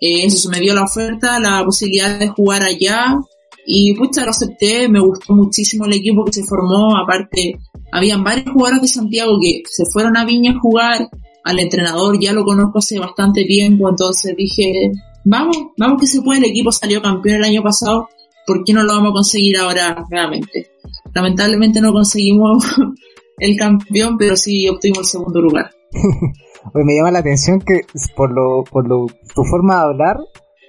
[0.00, 3.18] eh, eso se me dio la oferta, la posibilidad de jugar allá.
[3.64, 7.58] Y pucha, lo acepté, me gustó muchísimo el equipo que se formó, aparte
[7.92, 11.08] habían varios jugadores de Santiago que se fueron a Viña a jugar,
[11.44, 14.90] al entrenador ya lo conozco hace bastante tiempo, entonces dije,
[15.24, 18.08] vamos, vamos que se puede, el equipo salió campeón el año pasado,
[18.46, 20.72] ¿por qué no lo vamos a conseguir ahora nuevamente?
[21.14, 22.64] Lamentablemente no conseguimos
[23.38, 25.70] el campeón, pero sí obtuvimos el segundo lugar.
[26.74, 27.80] Oye, me llama la atención que
[28.16, 30.20] por lo, por lo, tu forma de hablar,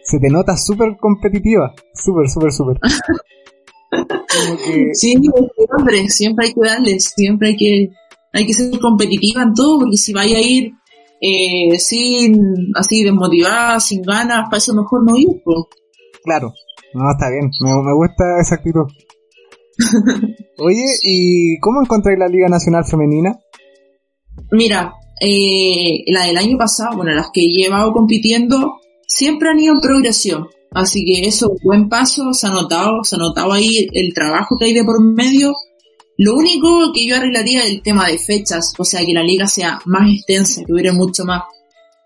[0.03, 1.73] se te nota súper competitiva.
[1.93, 2.77] Súper, súper, súper.
[2.79, 2.89] Que,
[4.93, 5.15] Sí,
[5.77, 7.89] hombre, siempre hay que darle, siempre hay que,
[8.33, 10.73] hay que ser competitiva en todo, porque si vaya a ir
[11.21, 15.65] eh, sin, así desmotivada, sin ganas, para eso mejor no ir, pues.
[16.23, 16.53] claro.
[16.93, 17.49] No, está bien.
[17.61, 18.85] Me, me gusta esa actitud.
[20.59, 23.39] Oye, ¿y cómo encontráis la Liga Nacional Femenina?
[24.51, 29.73] Mira, eh, la del año pasado, bueno, las que he llevado compitiendo, siempre han ido
[29.73, 30.47] en progresión.
[30.71, 34.65] Así que eso, buen paso, se ha notado, se ha notado ahí el trabajo que
[34.65, 35.53] hay de por medio.
[36.17, 39.47] Lo único que yo arreglaría es el tema de fechas, o sea, que la liga
[39.47, 41.43] sea más extensa, que dure mucho más.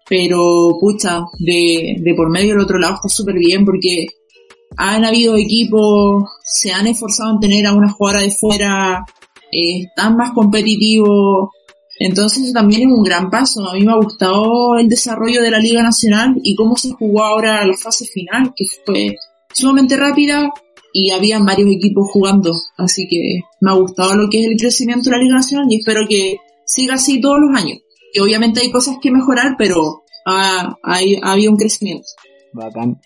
[0.10, 4.08] Pero, pucha, de, de por medio el otro lado está súper bien porque
[4.78, 9.04] han habido equipos, se han esforzado en tener a una jugadora de fuera,
[9.52, 11.50] eh, están más competitivos,
[12.00, 13.68] entonces también es un gran paso.
[13.68, 17.24] A mí me ha gustado el desarrollo de la Liga Nacional y cómo se jugó
[17.24, 19.16] ahora la fase final, que fue
[19.54, 20.52] sumamente rápida
[20.94, 22.52] y habían varios equipos jugando.
[22.78, 25.80] Así que me ha gustado lo que es el crecimiento de la Liga Nacional y
[25.80, 27.80] espero que siga así todos los años.
[28.14, 32.08] Que obviamente hay cosas que mejorar, pero ha, hay, ha habido un crecimiento.
[32.54, 33.00] Bacán.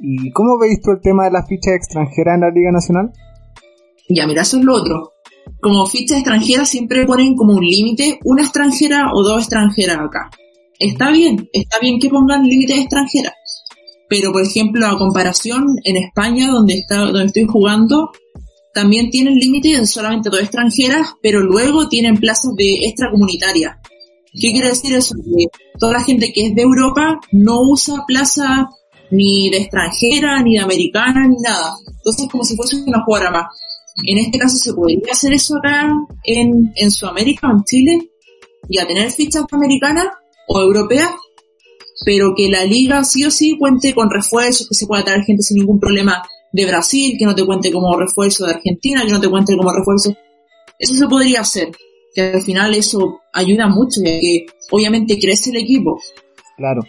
[0.00, 3.12] ¿Y cómo veis tú el tema de las fichas extranjeras en la Liga Nacional?
[4.08, 5.12] Ya, mira, eso es lo otro.
[5.60, 10.30] Como ficha extranjera siempre ponen como un límite una extranjera o dos extranjeras acá.
[10.78, 13.34] Está bien, está bien que pongan límites extranjeras.
[14.08, 18.10] Pero, por ejemplo, a comparación, en España, donde, está, donde estoy jugando,
[18.72, 23.80] también tienen límites de solamente dos extranjeras, pero luego tienen plazas de extracomunitaria.
[24.32, 25.14] ¿Qué quiere decir eso?
[25.16, 25.46] Que
[25.78, 28.68] toda la gente que es de Europa no usa plaza
[29.10, 31.74] ni de extranjera, ni de americana, ni nada.
[31.86, 33.46] Entonces, como si fuese una jugadora más.
[34.04, 35.88] En este caso se podría hacer eso acá
[36.24, 38.10] en, en Sudamérica en Chile,
[38.68, 40.08] y a tener fichas americanas
[40.46, 41.10] o europeas,
[42.04, 45.42] pero que la liga sí o sí cuente con refuerzos, que se pueda traer gente
[45.42, 49.20] sin ningún problema de Brasil, que no te cuente como refuerzo de Argentina, que no
[49.20, 50.14] te cuente como refuerzo.
[50.78, 51.70] Eso se podría hacer,
[52.14, 55.98] que al final eso ayuda mucho, ya que obviamente crece el equipo.
[56.56, 56.82] Claro,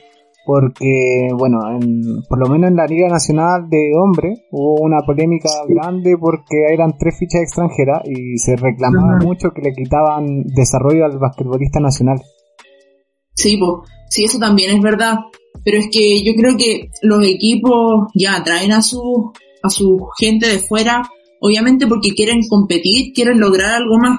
[0.52, 5.48] porque, bueno, en- por lo menos en la Liga Nacional de Hombres hubo una polémica
[5.68, 11.20] grande porque eran tres fichas extranjeras y se reclamaba mucho que le quitaban desarrollo al
[11.20, 12.18] basquetbolista nacional.
[13.36, 15.18] Sí, pues, sí, eso también es verdad.
[15.64, 19.32] Pero es que yo creo que los equipos ya traen a su,
[19.62, 21.04] a su gente de fuera,
[21.42, 24.18] obviamente porque quieren competir, quieren lograr algo más.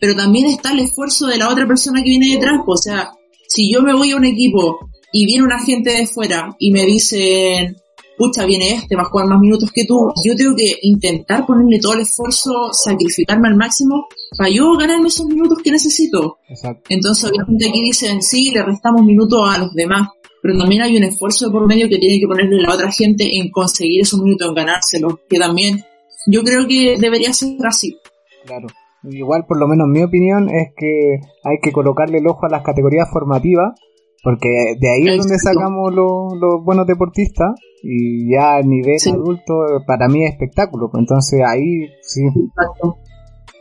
[0.00, 2.60] Pero también está el esfuerzo de la otra persona que viene detrás.
[2.64, 3.10] pues, o sea,
[3.46, 4.78] si yo me voy a un equipo
[5.12, 7.76] y viene una gente de fuera y me dicen,
[8.20, 10.12] pucha, viene este, va a jugar más minutos que tú.
[10.24, 15.26] Yo tengo que intentar ponerle todo el esfuerzo, sacrificarme al máximo para yo ganarme esos
[15.26, 16.38] minutos que necesito.
[16.48, 16.82] Exacto.
[16.90, 20.08] Entonces, obviamente aquí dicen, sí, le restamos minutos a los demás,
[20.42, 23.38] pero también hay un esfuerzo de por medio que tiene que ponerle la otra gente
[23.38, 25.82] en conseguir esos minutos, en ganárselos, que también
[26.26, 27.96] yo creo que debería ser así.
[28.44, 28.68] Claro.
[29.04, 32.62] Igual, por lo menos mi opinión es que hay que colocarle el ojo a las
[32.62, 33.72] categorías formativas,
[34.22, 37.50] porque de ahí es donde sacamos los, los buenos deportistas,
[37.82, 39.10] y ya a nivel Sí.
[39.10, 39.54] adulto
[39.86, 40.90] para mí es espectáculo.
[40.90, 42.96] pues Entonces ahí sí, Exacto.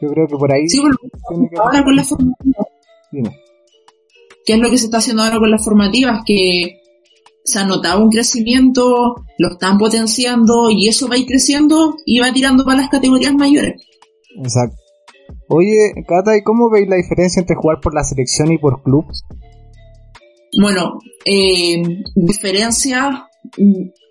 [0.01, 0.95] yo creo que por ahí Sí, bueno,
[1.29, 1.57] tiene que...
[1.57, 2.65] ahora con las formativas,
[3.11, 3.29] Dime.
[4.45, 6.21] ¿qué es lo que se está haciendo ahora con las formativas?
[6.25, 6.75] Que
[7.45, 12.19] se ha notado un crecimiento, lo están potenciando y eso va a ir creciendo y
[12.19, 13.81] va tirando para las categorías mayores.
[14.37, 14.75] Exacto.
[15.47, 19.05] Oye, Cata, ¿y cómo veis la diferencia entre jugar por la selección y por club?
[20.59, 21.81] Bueno, eh,
[22.15, 23.15] diferencias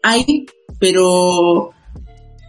[0.02, 0.46] hay,
[0.80, 1.72] pero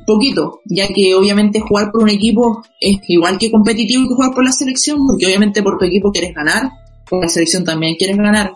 [0.08, 4.46] poquito, ya que obviamente jugar por un equipo es igual que competitivo que jugar por
[4.46, 6.72] la selección, porque obviamente por tu equipo quieres ganar,
[7.10, 8.54] por la selección también quieres ganar.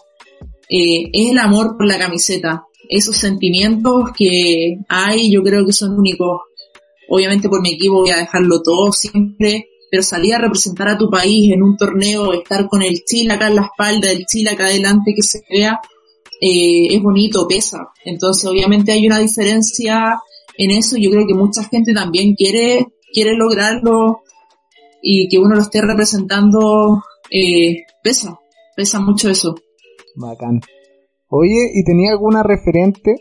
[0.69, 5.99] Eh, es el amor por la camiseta, esos sentimientos que hay, yo creo que son
[5.99, 6.39] únicos.
[7.09, 11.07] Obviamente por mi equipo voy a dejarlo todo siempre, pero salir a representar a tu
[11.07, 14.65] país en un torneo, estar con el Chile acá en la espalda, el Chile acá
[14.65, 15.79] adelante que se vea,
[16.41, 17.91] eh, es bonito, pesa.
[18.03, 20.19] Entonces obviamente hay una diferencia
[20.57, 20.97] en eso.
[20.97, 24.23] Yo creo que mucha gente también quiere, quiere lograrlo
[24.99, 28.39] y que uno lo esté representando, eh, pesa,
[28.75, 29.53] pesa mucho eso.
[30.15, 30.59] Bacán.
[31.27, 33.13] Oye, ¿y tenía alguna referente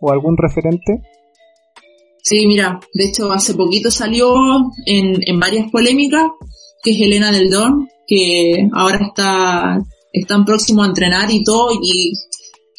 [0.00, 1.02] o algún referente?
[2.30, 4.32] Sí, mira, de hecho hace poquito salió
[4.86, 6.28] en, en varias polémicas,
[6.80, 12.12] que es Elena del Don, que ahora está, están próximos a entrenar y todo, y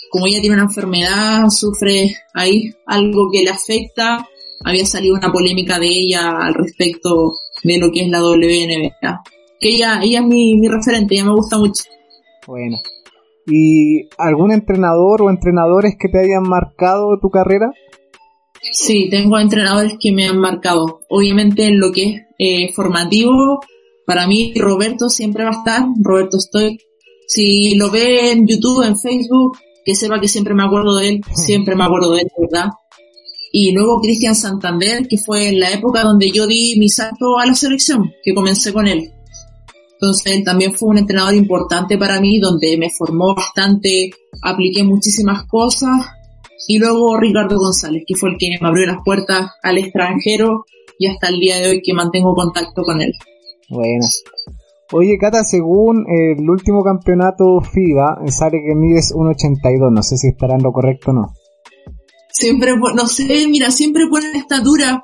[0.10, 4.26] como ella tiene una enfermedad, sufre ahí algo que le afecta,
[4.64, 9.22] había salido una polémica de ella al respecto de lo que es la WNBA.
[9.60, 11.84] Que ella, ella es mi, mi referente, ella me gusta mucho.
[12.48, 12.78] Bueno.
[13.48, 17.74] ¿Y algún entrenador o entrenadores que te hayan marcado tu carrera?
[18.74, 21.02] Sí, tengo entrenadores que me han marcado.
[21.10, 23.60] Obviamente en lo que es eh, formativo,
[24.06, 26.78] para mí Roberto siempre va a estar, Roberto estoy.
[27.28, 31.22] Si lo ve en YouTube, en Facebook, que sepa que siempre me acuerdo de él,
[31.34, 32.70] siempre me acuerdo de él, ¿verdad?
[33.54, 37.46] Y luego Cristian Santander, que fue en la época donde yo di mi salto a
[37.46, 39.12] la selección, que comencé con él.
[39.94, 44.10] Entonces él también fue un entrenador importante para mí, donde me formó bastante,
[44.42, 45.92] apliqué muchísimas cosas.
[46.68, 50.66] Y luego Ricardo González, que fue el que me abrió las puertas al extranjero
[50.98, 53.14] y hasta el día de hoy que mantengo contacto con él.
[53.70, 54.06] Bueno.
[54.94, 59.92] Oye, Cata, según el último campeonato FIBA, sale que mides 1.82.
[59.92, 61.34] No sé si estará en lo correcto o no.
[62.30, 65.04] Siempre, no sé, mira, siempre ponen estatura.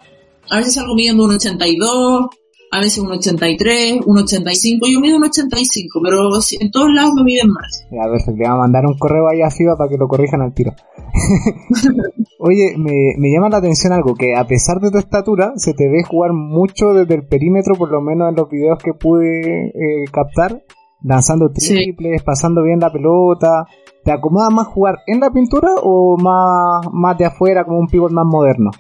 [0.50, 2.28] A veces salgo midiendo un 82,
[2.72, 4.88] a veces un 83, un 85.
[4.92, 7.86] Yo mido un 85, pero en todos lados me miden más.
[7.92, 8.38] Ya, perfecto.
[8.38, 10.74] Le vamos a mandar un correo ahí a FIBA para que lo corrijan al tiro.
[12.40, 15.90] Oye, me, me llama la atención algo, que a pesar de tu estatura, se te
[15.90, 20.06] ve jugar mucho desde el perímetro, por lo menos en los videos que pude eh,
[20.12, 20.64] captar,
[21.04, 21.74] lanzando Sí.
[21.74, 23.66] triples, pasando bien la pelota.
[24.04, 28.12] ¿Te acomoda más jugar en la pintura o más, más de afuera, como un pivot
[28.12, 28.72] más moderno?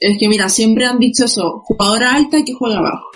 [0.00, 3.06] Es que mira, siempre han dicho eso, jugadora alta que juega abajo.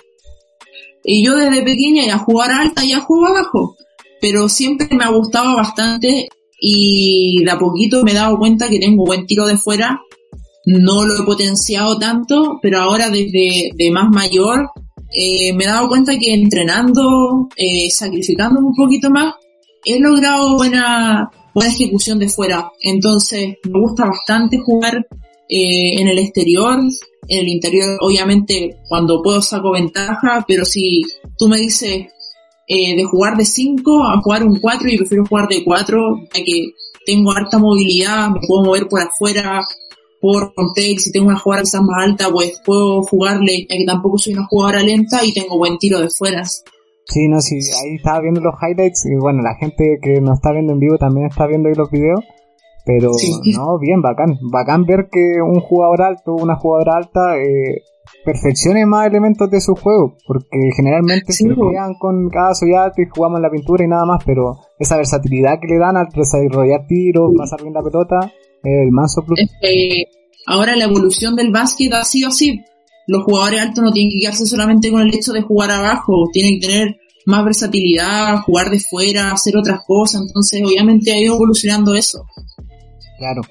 [1.05, 3.75] Y yo desde pequeña ya jugar alta ya juego abajo.
[4.21, 8.79] Pero siempre me ha gustado bastante y de a poquito me he dado cuenta que
[8.79, 10.01] tengo buen tiro de fuera.
[10.67, 14.71] No lo he potenciado tanto, pero ahora desde de más mayor
[15.11, 19.35] eh, me he dado cuenta que entrenando, eh, sacrificándome un poquito más,
[19.85, 22.71] he logrado buena, buena ejecución de fuera.
[22.83, 25.07] Entonces me gusta bastante jugar
[25.49, 26.79] eh, en el exterior,
[27.29, 31.03] en el interior obviamente cuando puedo saco ventaja, pero si
[31.39, 32.07] tú me dices
[32.69, 35.99] eh, de jugar de 5 a jugar un 4 y prefiero jugar de 4,
[36.35, 36.73] ya que
[37.07, 39.63] tengo harta movilidad, me puedo mover por afuera,
[40.23, 44.19] romper, y si tengo una jugadora quizás más alta, pues puedo jugarle, ya que tampoco
[44.19, 46.45] soy una jugadora lenta y tengo buen tiro de fuera.
[46.45, 50.53] Sí, no, sí, ahí estaba viendo los highlights y bueno, la gente que nos está
[50.53, 52.21] viendo en vivo también está viendo ahí los videos.
[52.85, 53.53] Pero Sí.
[53.55, 54.39] no, bien, bacán.
[54.51, 57.83] Bacán ver que un jugador alto, una jugadora alta, eh,
[58.25, 60.17] perfeccione más elementos de su juego.
[60.27, 60.47] Porque
[60.77, 64.23] generalmente Sí, se quedan con cada soy alto y jugamos la pintura y nada más,
[64.25, 68.33] pero esa versatilidad que le dan al desarrollar tiros, pasar bien la pelota,
[68.63, 69.41] el manso plus.
[69.41, 70.05] es que
[70.47, 72.63] ahora la evolución del básquet ha sido así.
[73.07, 76.61] Los jugadores altos no tienen que quedarse solamente con el hecho de jugar abajo, tienen
[76.61, 80.23] que tener más versatilidad, jugar de fuera, hacer otras cosas.
[80.27, 82.25] Entonces, obviamente ha ido evolucionando eso.
[83.19, 83.43] Claro.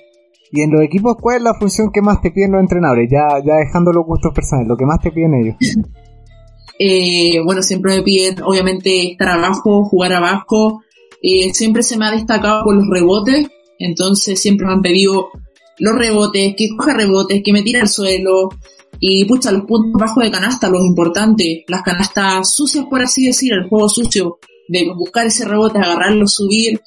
[0.51, 3.09] Y en los equipos, ¿cuál es la función que más te piden los entrenadores?
[3.11, 5.55] Ya, ya dejando los gustos personales, lo que más te piden ellos.
[6.79, 10.83] Eh, bueno, siempre me piden, obviamente, estar abajo, jugar abajo.
[11.23, 13.47] Eh, siempre se me ha destacado por los rebotes,
[13.79, 15.29] entonces siempre me han pedido
[15.79, 18.49] los rebotes, que coja rebotes, que me tire al suelo.
[18.99, 23.53] Y pucha, los puntos bajos de canasta, los importantes, las canastas sucias, por así decir,
[23.53, 26.81] el juego sucio, de buscar ese rebote, agarrarlo, subir.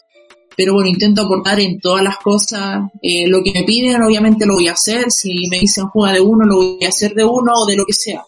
[0.57, 2.83] Pero bueno, intento aportar en todas las cosas.
[3.03, 5.11] Eh, lo que me piden, obviamente lo voy a hacer.
[5.11, 7.85] Si me dicen juega de uno, lo voy a hacer de uno o de lo
[7.85, 8.25] que sea.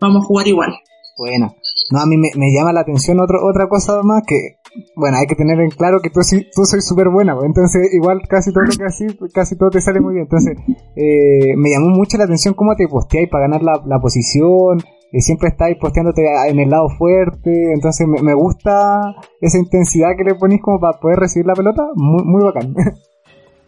[0.00, 0.74] Vamos a jugar igual.
[1.16, 1.54] Bueno,
[1.90, 4.56] no, a mí me, me llama la atención otro, otra cosa más que,
[4.96, 6.20] bueno, hay que tener en claro que tú,
[6.54, 9.80] tú soy súper buena, pues, entonces igual casi todo lo que así, casi todo te
[9.80, 10.24] sale muy bien.
[10.24, 10.56] Entonces,
[10.96, 14.78] eh, me llamó mucho la atención cómo te posteáis para ganar la, la posición,
[15.14, 20.24] eh, siempre estáis posteándote en el lado fuerte, entonces me, me gusta esa intensidad que
[20.24, 22.74] le ponís como para poder recibir la pelota, muy, muy bacán.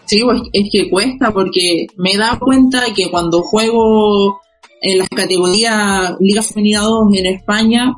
[0.08, 4.40] Sí, pues es que cuesta porque me he dado cuenta que cuando juego
[4.80, 7.92] en las categorías Liga Femenina 2 en España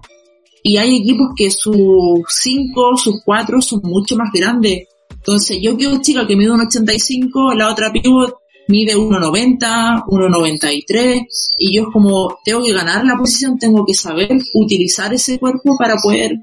[0.62, 4.88] y hay equipos que sus 5, sus 4 son mucho más grandes.
[5.11, 8.38] Entonces yo quiero chica que mide un 85, la otra pivot
[8.68, 11.26] mide 1,90, 1,93
[11.58, 15.76] y yo es como tengo que ganar la posición, tengo que saber utilizar ese cuerpo
[15.78, 16.38] para poder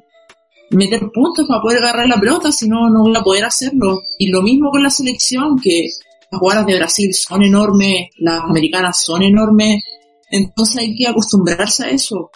[0.72, 4.02] meter puntos para poder agarrar la pelota, si no, no voy a poder hacerlo.
[4.18, 5.90] Y lo mismo con la selección, que
[6.32, 9.84] las jugadoras de Brasil son enormes, las americanas son enormes,
[10.30, 12.32] entonces hay que acostumbrarse a eso.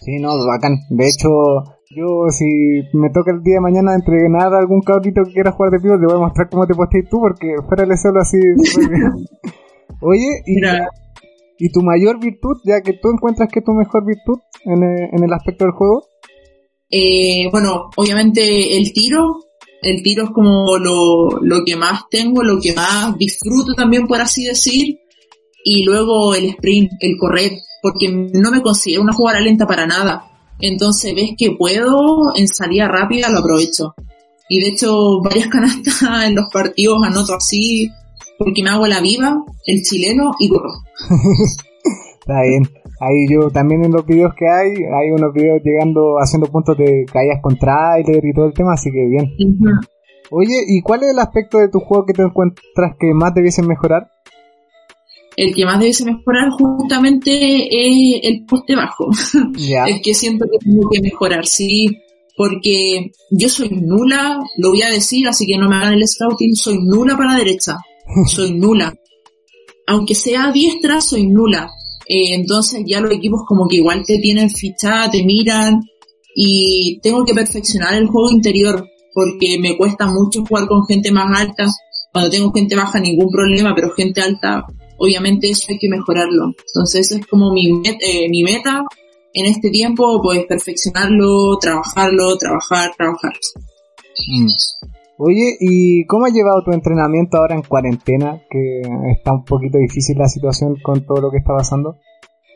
[0.00, 0.80] Sí, no, bacán.
[0.90, 1.28] De hecho,
[1.90, 2.46] yo si
[2.92, 6.00] me toca el día de mañana entrenar a algún cabrito que quiera jugar de pívot,
[6.00, 8.38] le voy a mostrar cómo te posteas tú, porque fuera de solo así.
[10.00, 10.88] Oye, y, Mira.
[11.58, 15.08] y tu mayor virtud, ya que tú encuentras que es tu mejor virtud en el,
[15.12, 16.04] en el aspecto del juego,
[16.90, 19.40] Eh, bueno, obviamente el tiro,
[19.82, 24.20] el tiro es como lo, lo que más tengo, lo que más disfruto también, por
[24.20, 24.98] así decir.
[25.64, 30.33] Y luego el sprint, el correr, porque no me considero una jugadora lenta para nada.
[30.60, 33.94] Entonces ves que puedo en salida rápida, lo aprovecho.
[34.48, 37.90] Y de hecho, varias canastas en los partidos anoto así,
[38.38, 39.36] porque me hago la viva,
[39.66, 40.70] el chileno y corro.
[42.20, 42.68] está bien.
[43.00, 47.04] Ahí yo también en los videos que hay, hay unos videos llegando, haciendo puntos de
[47.12, 49.34] caídas con trailer y todo el tema, así que bien.
[50.30, 53.66] Oye, ¿y cuál es el aspecto de tu juego que te encuentras que más debiesen
[53.66, 54.10] mejorar?
[55.36, 59.10] El que más debe mejorar justamente es el poste bajo.
[59.56, 59.84] Ya.
[59.88, 61.86] Es que siento que tengo que mejorar, sí,
[62.36, 66.54] porque yo soy nula, lo voy a decir, así que no me hagan el scouting,
[66.54, 67.76] soy nula para la derecha,
[68.26, 68.94] soy nula.
[69.86, 71.70] Aunque sea diestra, soy nula.
[72.06, 75.80] Eh, entonces ya los equipos como que igual te tienen fichada, te miran
[76.34, 81.38] y tengo que perfeccionar el juego interior porque me cuesta mucho jugar con gente más
[81.38, 81.66] alta.
[82.12, 84.66] Cuando tengo gente baja ningún problema, pero gente alta,
[84.98, 86.52] obviamente eso hay que mejorarlo.
[86.66, 88.82] Entonces eso es como mi, met- eh, mi meta
[89.32, 93.32] en este tiempo, pues perfeccionarlo, trabajarlo, trabajar, trabajar.
[94.28, 94.48] Mm.
[95.18, 98.40] Oye, ¿y cómo has llevado tu entrenamiento ahora en cuarentena?
[98.50, 98.82] Que
[99.12, 101.96] está un poquito difícil la situación con todo lo que está pasando.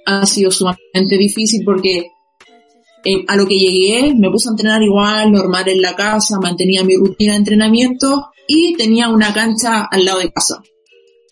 [0.06, 2.06] Ha sido sumamente difícil porque
[3.04, 6.82] eh, a lo que llegué me puse a entrenar igual, normal en la casa, mantenía
[6.82, 10.60] mi rutina de entrenamiento y tenía una cancha al lado de casa,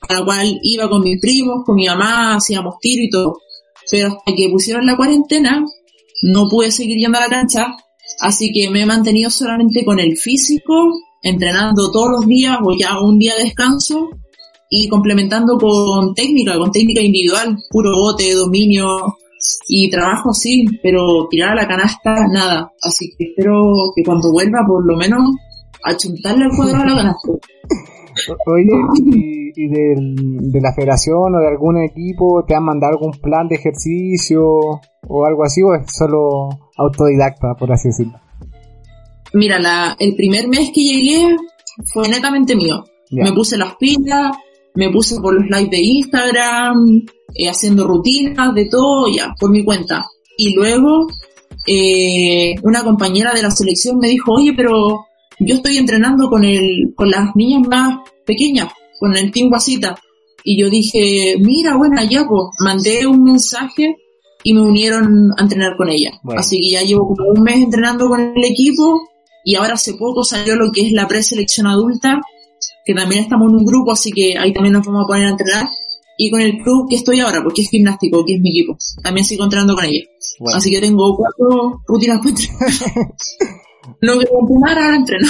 [0.08, 3.38] a la cual iba con mis primos, con mi mamá, hacíamos tiro y todo.
[3.90, 5.64] Pero hasta que pusieron la cuarentena,
[6.22, 7.76] no pude seguir yendo a la cancha,
[8.20, 10.92] así que me he mantenido solamente con el físico,
[11.22, 14.08] entrenando todos los días o ya un día de descanso
[14.70, 19.16] y complementando con técnica, con técnica individual, puro bote, dominio
[19.68, 22.72] y trabajo sí, pero tirar a la canasta nada.
[22.82, 25.22] Así que espero que cuando vuelva por lo menos
[25.84, 27.28] a chuntarle al cuadro a la canasta.
[28.46, 28.70] Oye,
[29.14, 33.48] ¿y, y del- de la federación o de algún equipo te han mandado algún plan
[33.48, 34.42] de ejercicio
[35.08, 38.18] o algo así o es solo autodidacta, por así decirlo?
[39.32, 41.36] Mira, la, el primer mes que llegué
[41.92, 42.84] fue netamente mío.
[43.10, 43.24] Ya.
[43.24, 44.32] Me puse las pilas,
[44.74, 47.02] me puse por los lives de Instagram,
[47.34, 50.04] eh, haciendo rutinas, de todo, ya, por mi cuenta.
[50.38, 51.06] Y luego,
[51.66, 55.05] eh, una compañera de la selección me dijo, oye, pero
[55.40, 59.94] yo estoy entrenando con el, con las niñas más pequeñas, con el Team Guasita.
[60.44, 62.24] Y yo dije, mira, bueno, ya,
[62.60, 63.96] mandé un mensaje
[64.44, 66.12] y me unieron a entrenar con ella.
[66.22, 66.40] Bueno.
[66.40, 69.02] Así que ya llevo como un mes entrenando con el equipo
[69.44, 72.20] y ahora hace poco salió lo que es la preselección adulta,
[72.84, 75.30] que también estamos en un grupo, así que ahí también nos vamos a poner a
[75.30, 75.66] entrenar.
[76.18, 78.78] Y con el club que estoy ahora, porque es gimnástico, que es mi equipo.
[79.02, 80.00] También sigo entrenando con ella.
[80.38, 80.56] Bueno.
[80.56, 82.20] Así que tengo cuatro rutinas
[84.00, 85.28] Lo que entrenar, ahora entreno.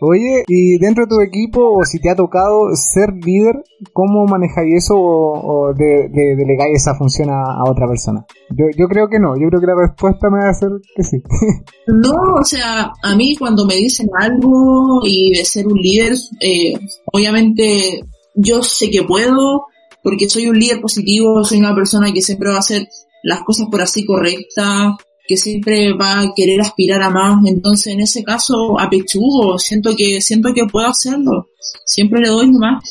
[0.00, 4.84] Oye, y dentro de tu equipo, o si te ha tocado ser líder, ¿cómo manejáis
[4.84, 8.24] eso o, o de, de, delegáis esa función a, a, otra persona?
[8.50, 11.04] Yo, yo creo que no, yo creo que la respuesta me va a ser que
[11.04, 11.22] sí.
[11.86, 16.74] no, o sea, a mí cuando me dicen algo y de ser un líder, eh,
[17.12, 18.00] obviamente
[18.34, 19.66] yo sé que puedo,
[20.02, 22.88] porque soy un líder positivo, soy una persona que siempre va a hacer
[23.22, 24.96] las cosas por así correcta,
[25.26, 30.20] que siempre va a querer aspirar a más, entonces en ese caso apechugo, siento que,
[30.20, 31.48] siento que puedo hacerlo,
[31.84, 32.82] siempre le doy más.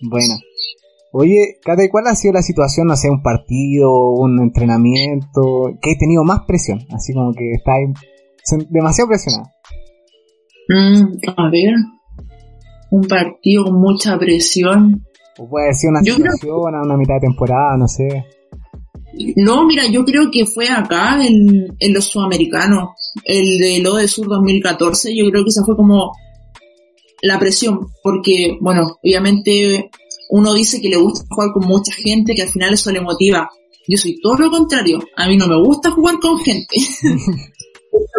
[0.00, 0.34] Bueno.
[1.10, 5.98] Oye, Cata, ¿cuál ha sido la situación, no sé, un partido, un entrenamiento, que he
[5.98, 6.80] tenido más presión?
[6.94, 7.72] Así como que está
[8.68, 9.46] demasiado presionado.
[10.68, 11.74] Mm, a ver,
[12.90, 15.06] un partido con mucha presión.
[15.38, 18.26] O puede ser una situación a una mitad de temporada, no sé.
[19.36, 22.90] No, mira, yo creo que fue acá en, los sudamericanos,
[23.24, 26.12] el de lo del Sur 2014, yo creo que esa fue como
[27.22, 29.90] la presión, porque, bueno, obviamente
[30.30, 33.50] uno dice que le gusta jugar con mucha gente, que al final eso le motiva.
[33.88, 36.76] Yo soy todo lo contrario, a mí no me gusta jugar con gente.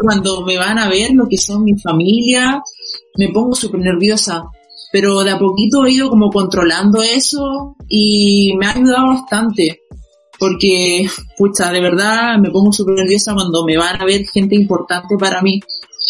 [0.04, 2.62] Cuando me van a ver lo que son mi familia,
[3.18, 4.44] me pongo súper nerviosa.
[4.92, 9.82] Pero de a poquito he ido como controlando eso y me ha ayudado bastante
[10.40, 11.06] porque,
[11.38, 15.42] pucha, de verdad me pongo súper nerviosa cuando me van a ver gente importante para
[15.42, 15.60] mí.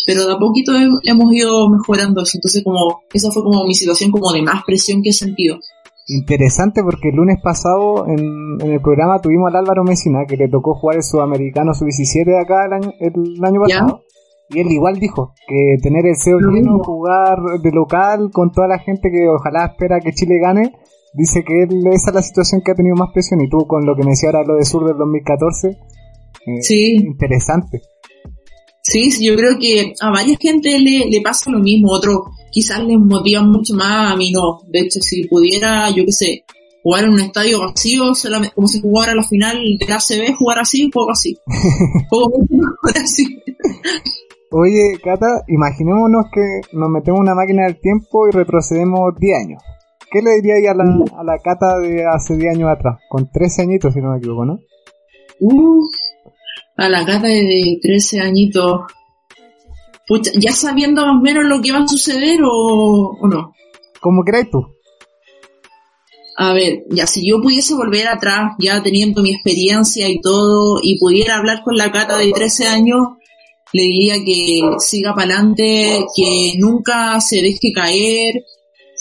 [0.06, 0.72] Pero de a poquito
[1.04, 2.38] hemos ido mejorando eso.
[2.38, 5.58] Entonces, como, esa fue como mi situación como de más presión que he sentido.
[6.08, 10.74] Interesante porque el lunes pasado en, el programa tuvimos al Álvaro Messina que le tocó
[10.74, 14.04] jugar el Sudamericano Sub-17 acá el año, el año pasado.
[14.50, 18.80] Y él igual dijo que tener el CEO lleno, jugar de local con toda la
[18.80, 20.74] gente que ojalá espera que Chile gane,
[21.14, 23.86] dice que él, esa es la situación que ha tenido más presión y tú con
[23.86, 26.95] lo que me decía ahora lo de Sur del 2014, eh, sí.
[26.95, 27.82] interesante.
[28.82, 32.97] Sí, yo creo que a varias gente le, le pasa lo mismo, otro quizás les
[32.97, 34.62] motiva mucho más, a mí no.
[34.68, 36.43] De hecho, si pudiera, yo qué sé,
[36.84, 40.60] jugar en un estadio vacío, solamente, como si jugara la final de la ACB, jugar
[40.60, 41.38] así, juego así.
[42.10, 43.26] juego mejor así.
[44.51, 49.64] Oye, Cata, imaginémonos que nos metemos una máquina del tiempo y retrocedemos 10 años.
[50.12, 50.84] ¿Qué le diría a la,
[51.18, 52.99] a la Cata de hace 10 años atrás?
[53.10, 54.60] Con 13 añitos, si no me equivoco, ¿no?
[55.39, 55.88] Uh,
[56.78, 58.82] a la Cata de 13 añitos.
[60.07, 63.53] Pucha, ya sabiendo más o menos lo que va a suceder o, o no.
[63.99, 64.66] ¿Cómo crees tú?
[66.38, 70.97] A ver, ya si yo pudiese volver atrás, ya teniendo mi experiencia y todo, y
[70.97, 72.99] pudiera hablar con la Cata de 13 años,
[73.74, 78.36] le diría que siga para adelante, que nunca se deje caer,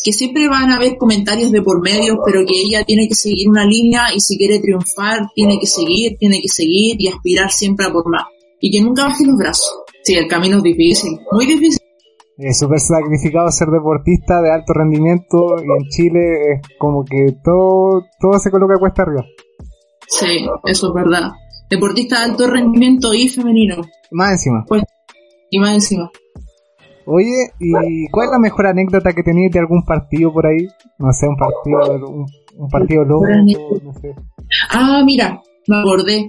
[0.03, 3.49] que siempre van a haber comentarios de por medio, pero que ella tiene que seguir
[3.49, 7.87] una línea y si quiere triunfar, tiene que seguir, tiene que seguir y aspirar siempre
[7.87, 8.25] a por más.
[8.61, 9.83] Y que nunca baje los brazos.
[10.03, 11.79] Sí, el camino es difícil, muy difícil.
[12.39, 18.05] Es súper sacrificado ser deportista de alto rendimiento y en Chile es como que todo,
[18.21, 19.25] todo se coloca cuesta arriba.
[20.07, 21.33] Sí, eso es verdad.
[21.69, 23.83] Deportista de alto rendimiento y femenino.
[24.13, 24.65] Más encima.
[24.69, 24.85] Pues,
[25.51, 26.11] y más encima.
[27.11, 30.69] Oye, ¿y cuál es la mejor anécdota que tenías de algún partido por ahí?
[30.99, 32.27] No sé, un partido,
[32.59, 33.27] un, partido loco,
[33.83, 34.15] no sé.
[34.71, 36.27] Ah, mira, me acordé.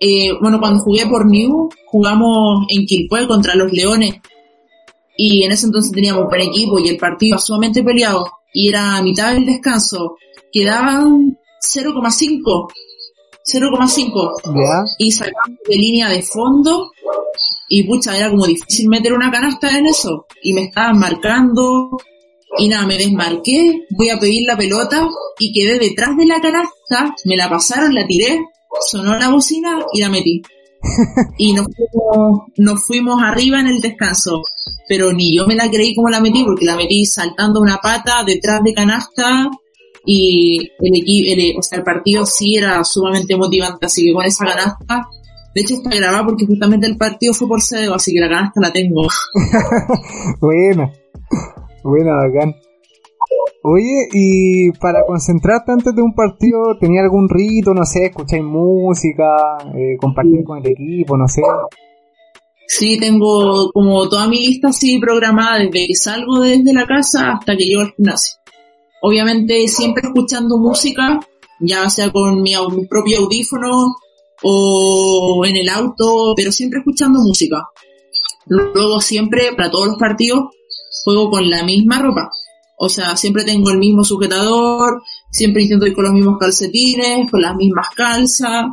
[0.00, 4.16] Eh, bueno, cuando jugué por New, jugamos en Quilpue contra los Leones.
[5.16, 8.26] Y en ese entonces teníamos un buen equipo y el partido sumamente peleado.
[8.52, 10.16] Y era a mitad del descanso.
[10.52, 12.72] Quedaban 0,5.
[13.44, 14.94] 0,5.
[14.98, 16.90] Y sacamos de línea de fondo
[17.68, 20.26] y pucha, era como difícil meter una canasta en eso.
[20.42, 21.90] Y me estaban marcando.
[22.58, 25.06] Y nada, me desmarqué, voy a pedir la pelota
[25.38, 28.40] y quedé detrás de la canasta, me la pasaron, la tiré,
[28.90, 30.40] sonó la bocina y la metí.
[31.38, 34.40] y nos fuimos, nos fuimos arriba en el descanso.
[34.88, 38.24] Pero ni yo me la creí como la metí, porque la metí saltando una pata
[38.24, 39.50] detrás de canasta
[40.06, 44.46] y el equipo, o sea, el partido sí era sumamente motivante, así que con esa
[44.46, 45.06] canasta
[45.54, 48.60] de hecho está grabada porque justamente el partido fue por CDO, así que la canasta
[48.60, 49.02] la tengo.
[50.40, 50.92] buena,
[51.82, 52.54] buena, bacán.
[53.62, 59.58] Oye, y para concentrarte antes de un partido, ¿tenía algún rito, no sé, escucháis música,
[59.74, 61.42] eh, compartir con el equipo, no sé?
[62.66, 67.56] Sí, tengo como toda mi lista así programada desde que salgo desde la casa hasta
[67.56, 68.38] que llego al gimnasio.
[69.02, 71.18] Obviamente siempre escuchando música,
[71.60, 73.96] ya sea con mi, mi propio audífono
[74.42, 77.66] o en el auto, pero siempre escuchando música.
[78.46, 80.44] Luego siempre, para todos los partidos,
[81.04, 82.30] juego con la misma ropa.
[82.78, 87.42] O sea, siempre tengo el mismo sujetador, siempre intento ir con los mismos calcetines, con
[87.42, 88.66] las mismas calzas.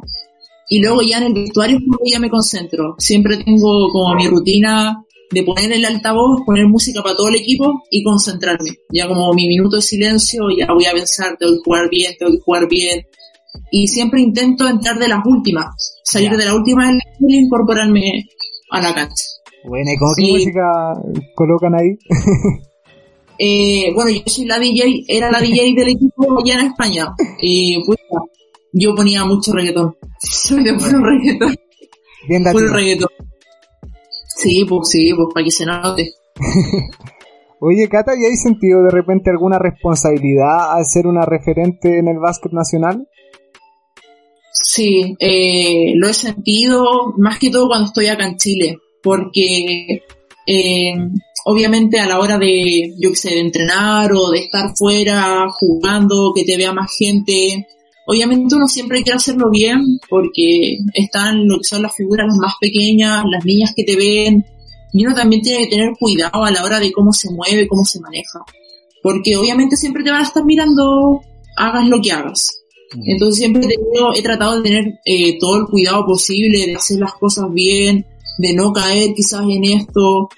[0.70, 2.96] Y luego ya en el vestuario ya me concentro.
[3.00, 7.84] Siempre tengo como mi rutina de poner el altavoz, poner música para todo el equipo
[7.90, 8.78] y concentrarme.
[8.92, 12.32] Ya como mi minuto de silencio, ya voy a pensar, tengo que jugar bien, tengo
[12.32, 13.08] que jugar bien.
[13.72, 18.26] Y siempre intento entrar de las últimas, salir de la última y incorporarme
[18.72, 19.24] a la cancha.
[19.68, 20.94] Bueno, ¿y cómo qué música
[21.36, 21.98] colocan ahí?
[23.40, 27.16] eh, bueno, yo soy la DJ, era la DJ del equipo ya en España.
[27.42, 28.00] Y pues
[28.74, 29.96] yo ponía mucho reggaetón.
[30.20, 31.56] Soy de puro reggaetón.
[32.28, 33.10] Bien Puro reggaetón.
[34.36, 36.12] Sí, pues sí, pues para que se note.
[37.62, 42.20] Oye, Cata, ¿y hay sentido de repente alguna responsabilidad al ser una referente en el
[42.20, 43.08] básquet nacional?
[44.76, 50.04] Sí, eh, lo he sentido más que todo cuando estoy acá en Chile, porque
[50.46, 50.94] eh,
[51.46, 56.34] obviamente a la hora de, yo qué sé, de entrenar o de estar fuera jugando,
[56.36, 57.66] que te vea más gente,
[58.06, 62.56] obviamente uno siempre quiere hacerlo bien porque están lo que son las figuras las más
[62.60, 64.46] pequeñas, las niñas que te ven,
[64.92, 67.86] y uno también tiene que tener cuidado a la hora de cómo se mueve, cómo
[67.86, 68.40] se maneja,
[69.02, 71.22] porque obviamente siempre te van a estar mirando,
[71.56, 72.65] hagas lo que hagas.
[73.06, 77.00] Entonces siempre he, tenido, he tratado de tener eh, todo el cuidado posible, de hacer
[77.00, 78.06] las cosas bien,
[78.38, 80.30] de no caer quizás en esto.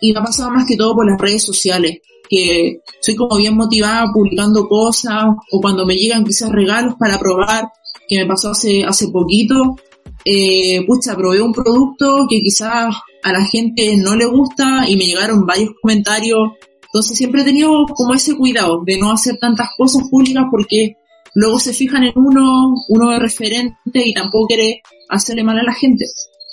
[0.00, 1.98] Y me ha pasado más que todo por las redes sociales,
[2.28, 7.68] que soy como bien motivada publicando cosas o cuando me llegan quizás regalos para probar,
[8.08, 9.76] que me pasó hace, hace poquito.
[10.24, 15.06] Eh, pucha, probé un producto que quizás a la gente no le gusta y me
[15.06, 16.52] llegaron varios comentarios.
[16.82, 20.96] Entonces siempre he tenido como ese cuidado de no hacer tantas cosas públicas porque
[21.34, 25.74] luego se fijan en uno, uno de referente y tampoco quiere hacerle mal a la
[25.74, 26.04] gente.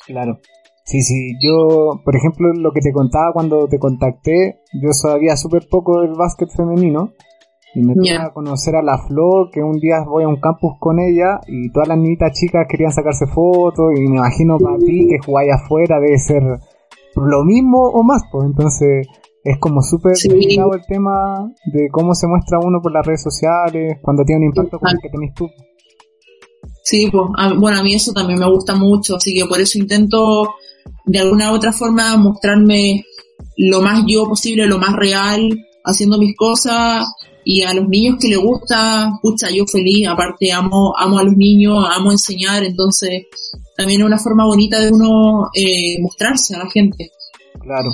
[0.06, 0.40] Claro.
[0.84, 5.68] Sí, sí, yo, por ejemplo, lo que te contaba cuando te contacté, yo sabía súper
[5.70, 7.14] poco del básquet femenino
[7.74, 8.26] y me yeah.
[8.26, 11.72] a conocer a la Flor, que un día voy a un campus con ella y
[11.72, 16.00] todas las niñitas chicas querían sacarse fotos y me imagino para ti que jugáis afuera
[16.00, 16.44] debe ser
[17.16, 19.08] lo mismo o más, pues entonces
[19.44, 23.98] es como súper delicado el tema de cómo se muestra uno por las redes sociales,
[24.02, 25.50] cuando tiene un impacto como el que tenés tú.
[26.84, 27.24] Sí, pues,
[27.58, 30.56] bueno, a mí eso también me gusta mucho, así que por eso intento
[31.06, 33.04] de alguna u otra forma mostrarme
[33.58, 35.50] lo más yo posible, lo más real,
[35.84, 37.06] haciendo mis cosas
[37.44, 41.36] y a los niños que les gusta, pucha, yo feliz, aparte amo, amo a los
[41.36, 43.24] niños, amo enseñar, entonces
[43.76, 47.12] también es una forma bonita de uno eh, mostrarse a la gente.
[47.60, 47.90] Claro.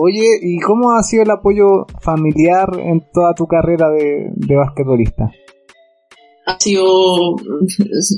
[0.00, 5.28] Oye, ¿y cómo ha sido el apoyo familiar en toda tu carrera de, de basquetbolista?
[6.46, 7.34] Ha sido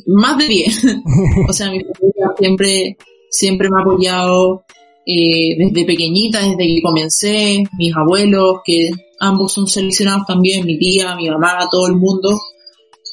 [0.06, 0.70] más de bien.
[1.48, 2.98] o sea, mi familia siempre,
[3.30, 4.64] siempre me ha apoyado
[5.06, 11.16] eh, desde pequeñita, desde que comencé, mis abuelos, que ambos son seleccionados también, mi tía,
[11.16, 12.38] mi mamá, todo el mundo.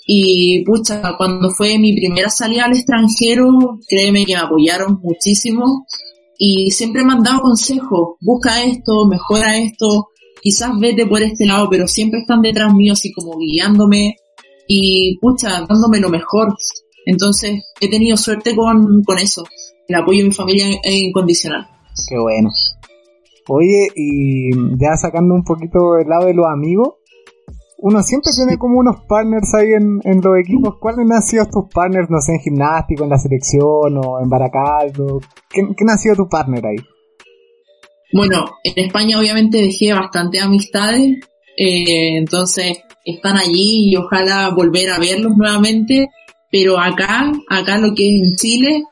[0.06, 5.86] Y pucha, cuando fue mi primera salida al extranjero, créeme que me apoyaron muchísimo
[6.38, 10.10] y siempre me han dado consejos, busca esto, mejora esto,
[10.42, 14.16] quizás vete por este lado, pero siempre están detrás mío así como guiándome
[14.68, 16.56] y pucha, dándome lo mejor.
[17.06, 19.46] Entonces he tenido suerte con, con eso.
[19.88, 21.68] El apoyo de mi familia es incondicional.
[22.08, 22.50] Qué bueno.
[23.48, 26.96] Oye, y ya sacando un poquito el lado de los amigos,
[27.80, 30.76] uno siempre tiene como unos partners ahí en, en los equipos.
[30.80, 35.20] ¿Cuáles han sido tus partners, no sé, en gimnástico, en la selección o en Baracaldo?
[35.50, 36.78] ¿Quién, quién ha sido tu partner ahí?
[38.14, 41.18] Bueno, en España obviamente dejé bastante amistades,
[41.58, 46.08] eh, entonces están allí y ojalá volver a verlos nuevamente,
[46.50, 48.84] pero acá, acá lo que es en Chile,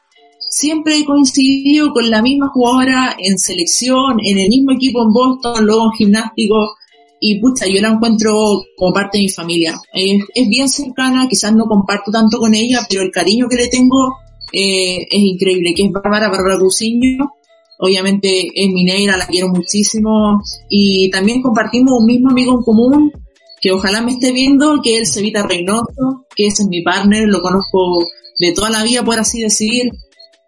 [0.50, 5.66] siempre he coincidido con la misma jugadora en selección, en el mismo equipo en Boston,
[5.66, 6.76] luego en gimnástico,
[7.20, 8.34] y pucha, yo la encuentro
[8.76, 9.74] como parte de mi familia.
[9.94, 13.68] Es, es, bien cercana, quizás no comparto tanto con ella, pero el cariño que le
[13.68, 14.16] tengo
[14.52, 17.32] eh, es increíble, que es Bárbara, Bárbara Cusiño.
[17.80, 20.42] Obviamente es mi negra, la quiero muchísimo.
[20.70, 23.12] Y también compartimos un mismo amigo en común,
[23.60, 28.06] que ojalá me esté viendo, que es Sevita Reynoso, que es mi partner, lo conozco
[28.40, 29.92] de toda la vida, por así decir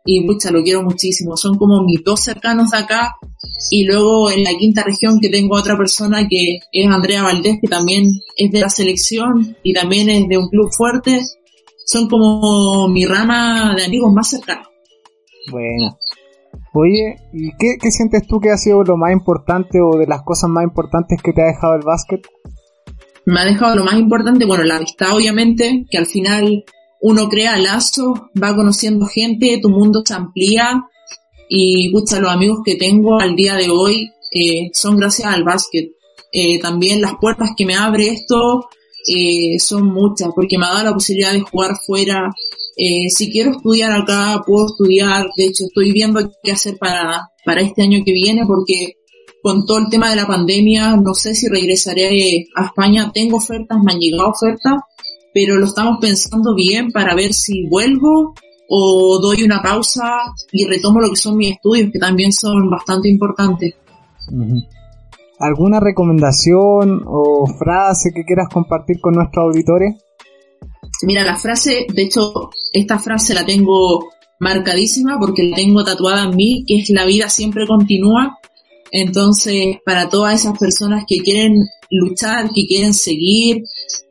[0.08, 1.36] y pucha, lo quiero muchísimo.
[1.36, 3.16] Son como mis dos cercanos de acá.
[3.70, 7.68] Y luego en la quinta región que tengo otra persona que es Andrea Valdés, que
[7.68, 8.06] también
[8.38, 11.20] es de la selección y también es de un club fuerte.
[11.86, 14.68] Son como mi rama de amigos más cercanos.
[15.52, 15.98] Bueno.
[16.74, 20.22] Oye, ¿y qué, qué sientes tú que ha sido lo más importante o de las
[20.22, 22.26] cosas más importantes que te ha dejado el básquet?
[23.26, 26.64] Me ha dejado lo más importante, bueno, la amistad obviamente, que al final
[27.08, 30.84] uno crea lazos, va conociendo gente, tu mundo se amplía
[31.48, 35.92] y pucha, los amigos que tengo al día de hoy eh, son gracias al básquet.
[36.34, 38.68] Eh, también las puertas que me abre esto
[39.08, 42.30] eh, son muchas, porque me ha dado la posibilidad de jugar fuera.
[42.76, 45.28] Si quiero estudiar acá, puedo estudiar.
[45.38, 48.98] De hecho, estoy viendo qué hacer para, para este año que viene, porque
[49.42, 53.10] con todo el tema de la pandemia, no sé si regresaré a España.
[53.14, 54.76] Tengo ofertas, me han llegado ofertas,
[55.38, 58.34] pero lo estamos pensando bien para ver si vuelvo
[58.68, 63.08] o doy una pausa y retomo lo que son mis estudios, que también son bastante
[63.08, 63.76] importantes.
[65.38, 70.04] ¿Alguna recomendación o frase que quieras compartir con nuestros auditores?
[71.04, 74.10] Mira, la frase, de hecho, esta frase la tengo
[74.40, 78.40] marcadísima porque la tengo tatuada en mí, que es la vida siempre continúa.
[78.92, 83.64] Entonces, para todas esas personas que quieren luchar, que quieren seguir,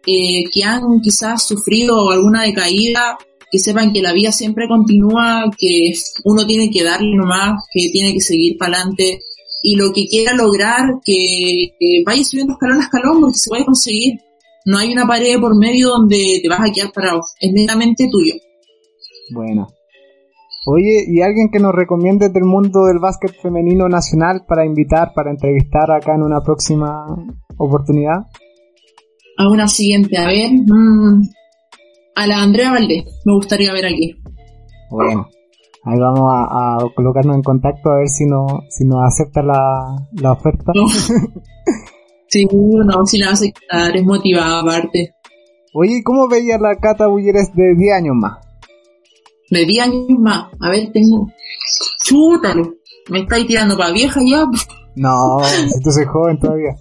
[0.07, 3.19] eh, que han quizás sufrido alguna decaída,
[3.51, 5.93] que sepan que la vida siempre continúa, que
[6.25, 9.21] uno tiene que darle nomás, que tiene que seguir para adelante,
[9.63, 11.71] y lo que quiera lograr, que,
[12.05, 14.15] vaya subiendo escalón a escalón porque se puede conseguir.
[14.65, 18.35] No hay una pared por medio donde te vas a quedar parado, es netamente tuyo.
[19.31, 19.76] Bueno.
[20.67, 25.31] Oye, ¿y alguien que nos recomiende del mundo del básquet femenino nacional para invitar, para
[25.31, 27.07] entrevistar acá en una próxima
[27.57, 28.27] oportunidad?
[29.39, 30.51] A una siguiente, a ver.
[30.53, 31.23] Mm,
[32.17, 34.17] a la Andrea Valdés, me gustaría ver aquí.
[34.91, 35.29] Bueno,
[35.89, 40.33] Ahí vamos a, colocarnos en contacto a ver si, no, si nos acepta la, la
[40.33, 40.73] oferta.
[42.27, 45.15] sí, no, si la a aceptar, es motivada aparte.
[45.75, 48.46] Oye, ¿cómo veía la Cata Bulleres de 10 años más?
[49.51, 50.49] De 10 años más.
[50.61, 51.31] A ver, tengo...
[52.05, 52.75] Chútalo.
[53.09, 54.45] ¿Me estáis tirando para vieja ya?
[54.97, 56.77] No, si tú soy joven todavía.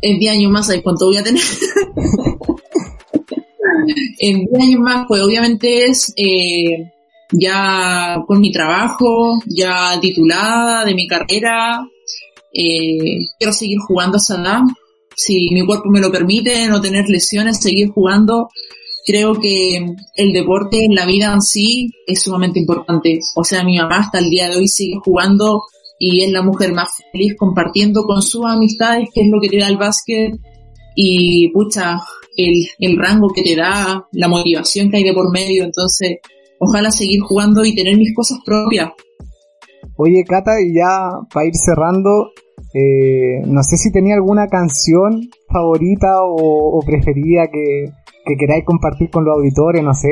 [0.00, 1.42] En 10 años más, ¿sabes cuánto voy a tener?
[4.18, 6.12] en 10 años más, pues obviamente es...
[6.16, 6.90] Eh,
[7.32, 11.84] ya con mi trabajo, ya titulada de mi carrera,
[12.52, 14.62] eh, quiero seguir jugando a esa
[15.16, 18.50] Si mi cuerpo me lo permite, no tener lesiones, seguir jugando.
[19.06, 19.84] Creo que
[20.16, 23.20] el deporte en la vida en sí es sumamente importante.
[23.36, 25.62] O sea, mi mamá hasta el día de hoy sigue jugando
[25.98, 29.58] y es la mujer más feliz compartiendo con sus amistades, que es lo que te
[29.58, 30.34] da el básquet.
[30.96, 31.98] Y pucha,
[32.36, 35.64] el, el rango que te da, la motivación que hay de por medio.
[35.64, 36.18] Entonces,
[36.58, 38.90] ojalá seguir jugando y tener mis cosas propias.
[39.96, 42.30] Oye, Cata, y ya para ir cerrando,
[42.74, 47.90] eh, no sé si tenía alguna canción favorita o, preferida que,
[48.38, 50.08] queráis compartir con los auditores, no sé,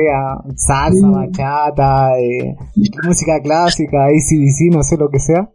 [0.55, 2.55] salsa, bachata, eh,
[3.03, 5.49] música clásica, ACDC, no sé lo que sea.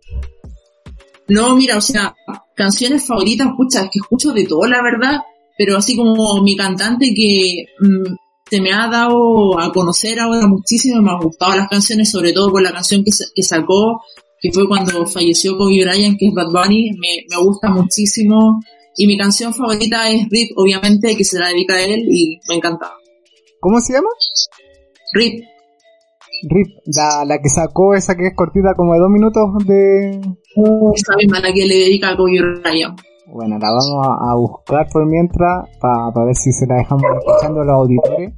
[1.28, 2.14] No, mira, o sea,
[2.54, 5.20] canciones favoritas, pucha, es que escucho de todo, la verdad,
[5.56, 8.14] pero así como mi cantante que mm,
[8.50, 12.50] se me ha dado a conocer ahora muchísimo, me han gustado las canciones, sobre todo
[12.50, 14.00] por la canción que, que sacó,
[14.40, 18.60] que fue cuando falleció Kobe Bryant, que es Bad Bunny, me, me gusta muchísimo.
[19.00, 22.56] Y mi canción favorita es Rip, obviamente, que se la dedica a él y me
[22.56, 22.90] encanta.
[23.60, 24.08] ¿Cómo se llama?
[25.14, 25.44] Rip.
[26.50, 30.20] Rip, la, la que sacó esa que es cortita como de dos minutos de...
[30.96, 33.00] Esa misma, la que le dedica a Kobe Bryant.
[33.28, 37.64] Bueno, la vamos a, buscar por mientras para ver si se la dejamos escuchando a
[37.66, 38.32] los auditores.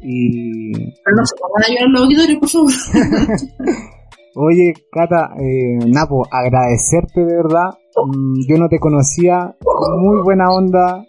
[0.00, 0.72] Y...
[0.74, 2.72] Pero no se van a los auditores, por favor.
[4.40, 7.70] Oye, Cata, eh, Napo, agradecerte de verdad.
[7.96, 9.56] Mm, yo no te conocía,
[10.00, 11.04] muy buena onda.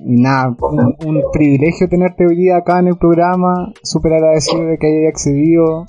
[0.00, 3.72] Nada, un, privilegio tenerte hoy día acá en el programa.
[3.84, 5.86] Súper agradecido de que hayas accedido.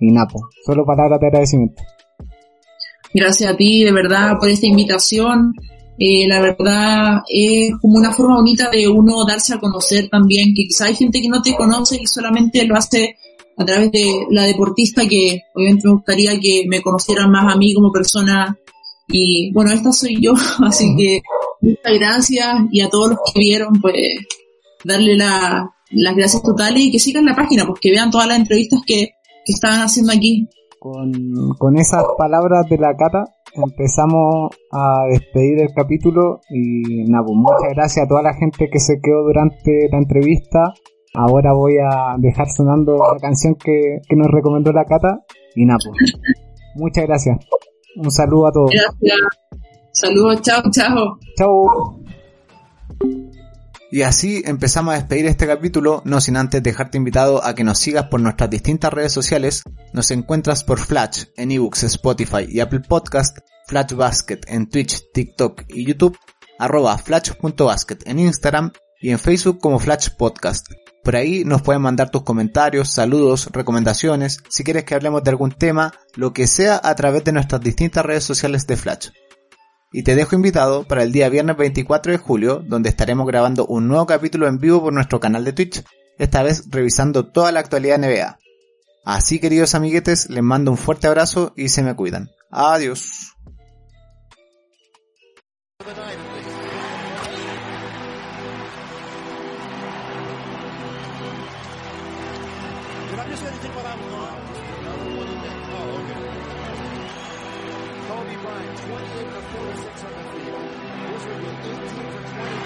[0.00, 1.82] Y Napo, solo palabras de agradecimiento.
[3.12, 5.52] Gracias a ti, de verdad, por esta invitación.
[5.98, 10.64] Eh, la verdad es como una forma bonita de uno darse a conocer también, que
[10.64, 13.16] quizá hay gente que no te conoce y solamente lo hace
[13.60, 17.74] a través de la deportista que obviamente me gustaría que me conocieran más a mí
[17.74, 18.56] como persona
[19.06, 20.32] y bueno, esta soy yo,
[20.64, 21.20] así que
[21.60, 23.96] muchas gracias y a todos los que vieron pues
[24.82, 28.38] darle la, las gracias totales y que sigan la página, pues que vean todas las
[28.38, 29.10] entrevistas que,
[29.44, 30.48] que estaban haciendo aquí.
[30.78, 31.12] Con,
[31.58, 37.74] con esas palabras de la Cata, empezamos a despedir el capítulo y nada, pues muchas
[37.74, 40.72] gracias a toda la gente que se quedó durante la entrevista.
[41.14, 45.20] Ahora voy a dejar sonando la canción que, que nos recomendó la Cata
[45.54, 46.12] y nada, pues,
[46.76, 47.38] muchas gracias.
[47.96, 48.70] Un saludo a todos.
[48.70, 49.18] Gracias.
[49.92, 51.18] Saludos, chao, chao.
[51.36, 52.00] Chao.
[53.92, 57.78] Y así empezamos a despedir este capítulo, no sin antes dejarte invitado a que nos
[57.78, 59.64] sigas por nuestras distintas redes sociales.
[59.92, 65.64] Nos encuentras por Flash en ebooks, Spotify y Apple Podcast, Flash Basket en Twitch, TikTok
[65.68, 66.16] y YouTube,
[66.60, 70.68] arroba flash.basket en Instagram y en Facebook como Flash Podcast.
[71.02, 75.52] Por ahí nos pueden mandar tus comentarios, saludos, recomendaciones, si quieres que hablemos de algún
[75.52, 79.08] tema, lo que sea a través de nuestras distintas redes sociales de Flash.
[79.92, 83.88] Y te dejo invitado para el día viernes 24 de julio, donde estaremos grabando un
[83.88, 85.82] nuevo capítulo en vivo por nuestro canal de Twitch,
[86.18, 88.38] esta vez revisando toda la actualidad NBA.
[89.04, 92.28] Así queridos amiguetes, les mando un fuerte abrazo y se me cuidan.
[92.50, 93.32] Adiós.
[103.20, 104.00] I'm just going to what I'm.
[104.00, 104.32] Oh,
[106.00, 106.24] okay.
[108.08, 110.64] Kobe Bryant, 28 for 46 on the field.
[111.60, 112.56] 18 for 20.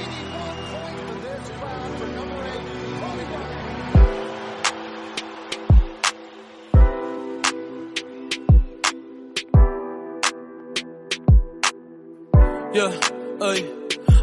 [0.00, 2.56] 81 points for this crowd for number 8,
[3.02, 3.66] Kobe Bryant.
[12.74, 12.90] Yeah,
[13.40, 13.75] hey.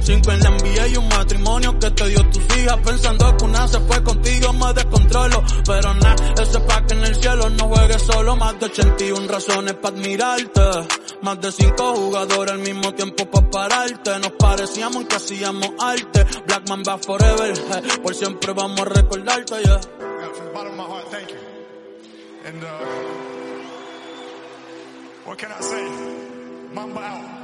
[0.00, 2.76] Cinco en la NBA y un matrimonio que te dio tus hijas.
[2.84, 5.42] Pensando que una se fue contigo, me descontrolo.
[5.66, 8.36] Pero nada, ese pa' que en el cielo no juegue solo.
[8.36, 10.60] Más de 81 razones para admirarte.
[11.22, 14.18] Más de cinco jugadores al mismo tiempo para pararte.
[14.18, 16.26] Nos parecíamos que hacíamos arte.
[16.46, 17.52] Blackman va forever.
[17.58, 19.80] eh, Por siempre vamos a recordarte, yeah.
[22.46, 22.68] And uh,
[25.26, 25.84] what can I say?
[26.72, 27.37] Mamba.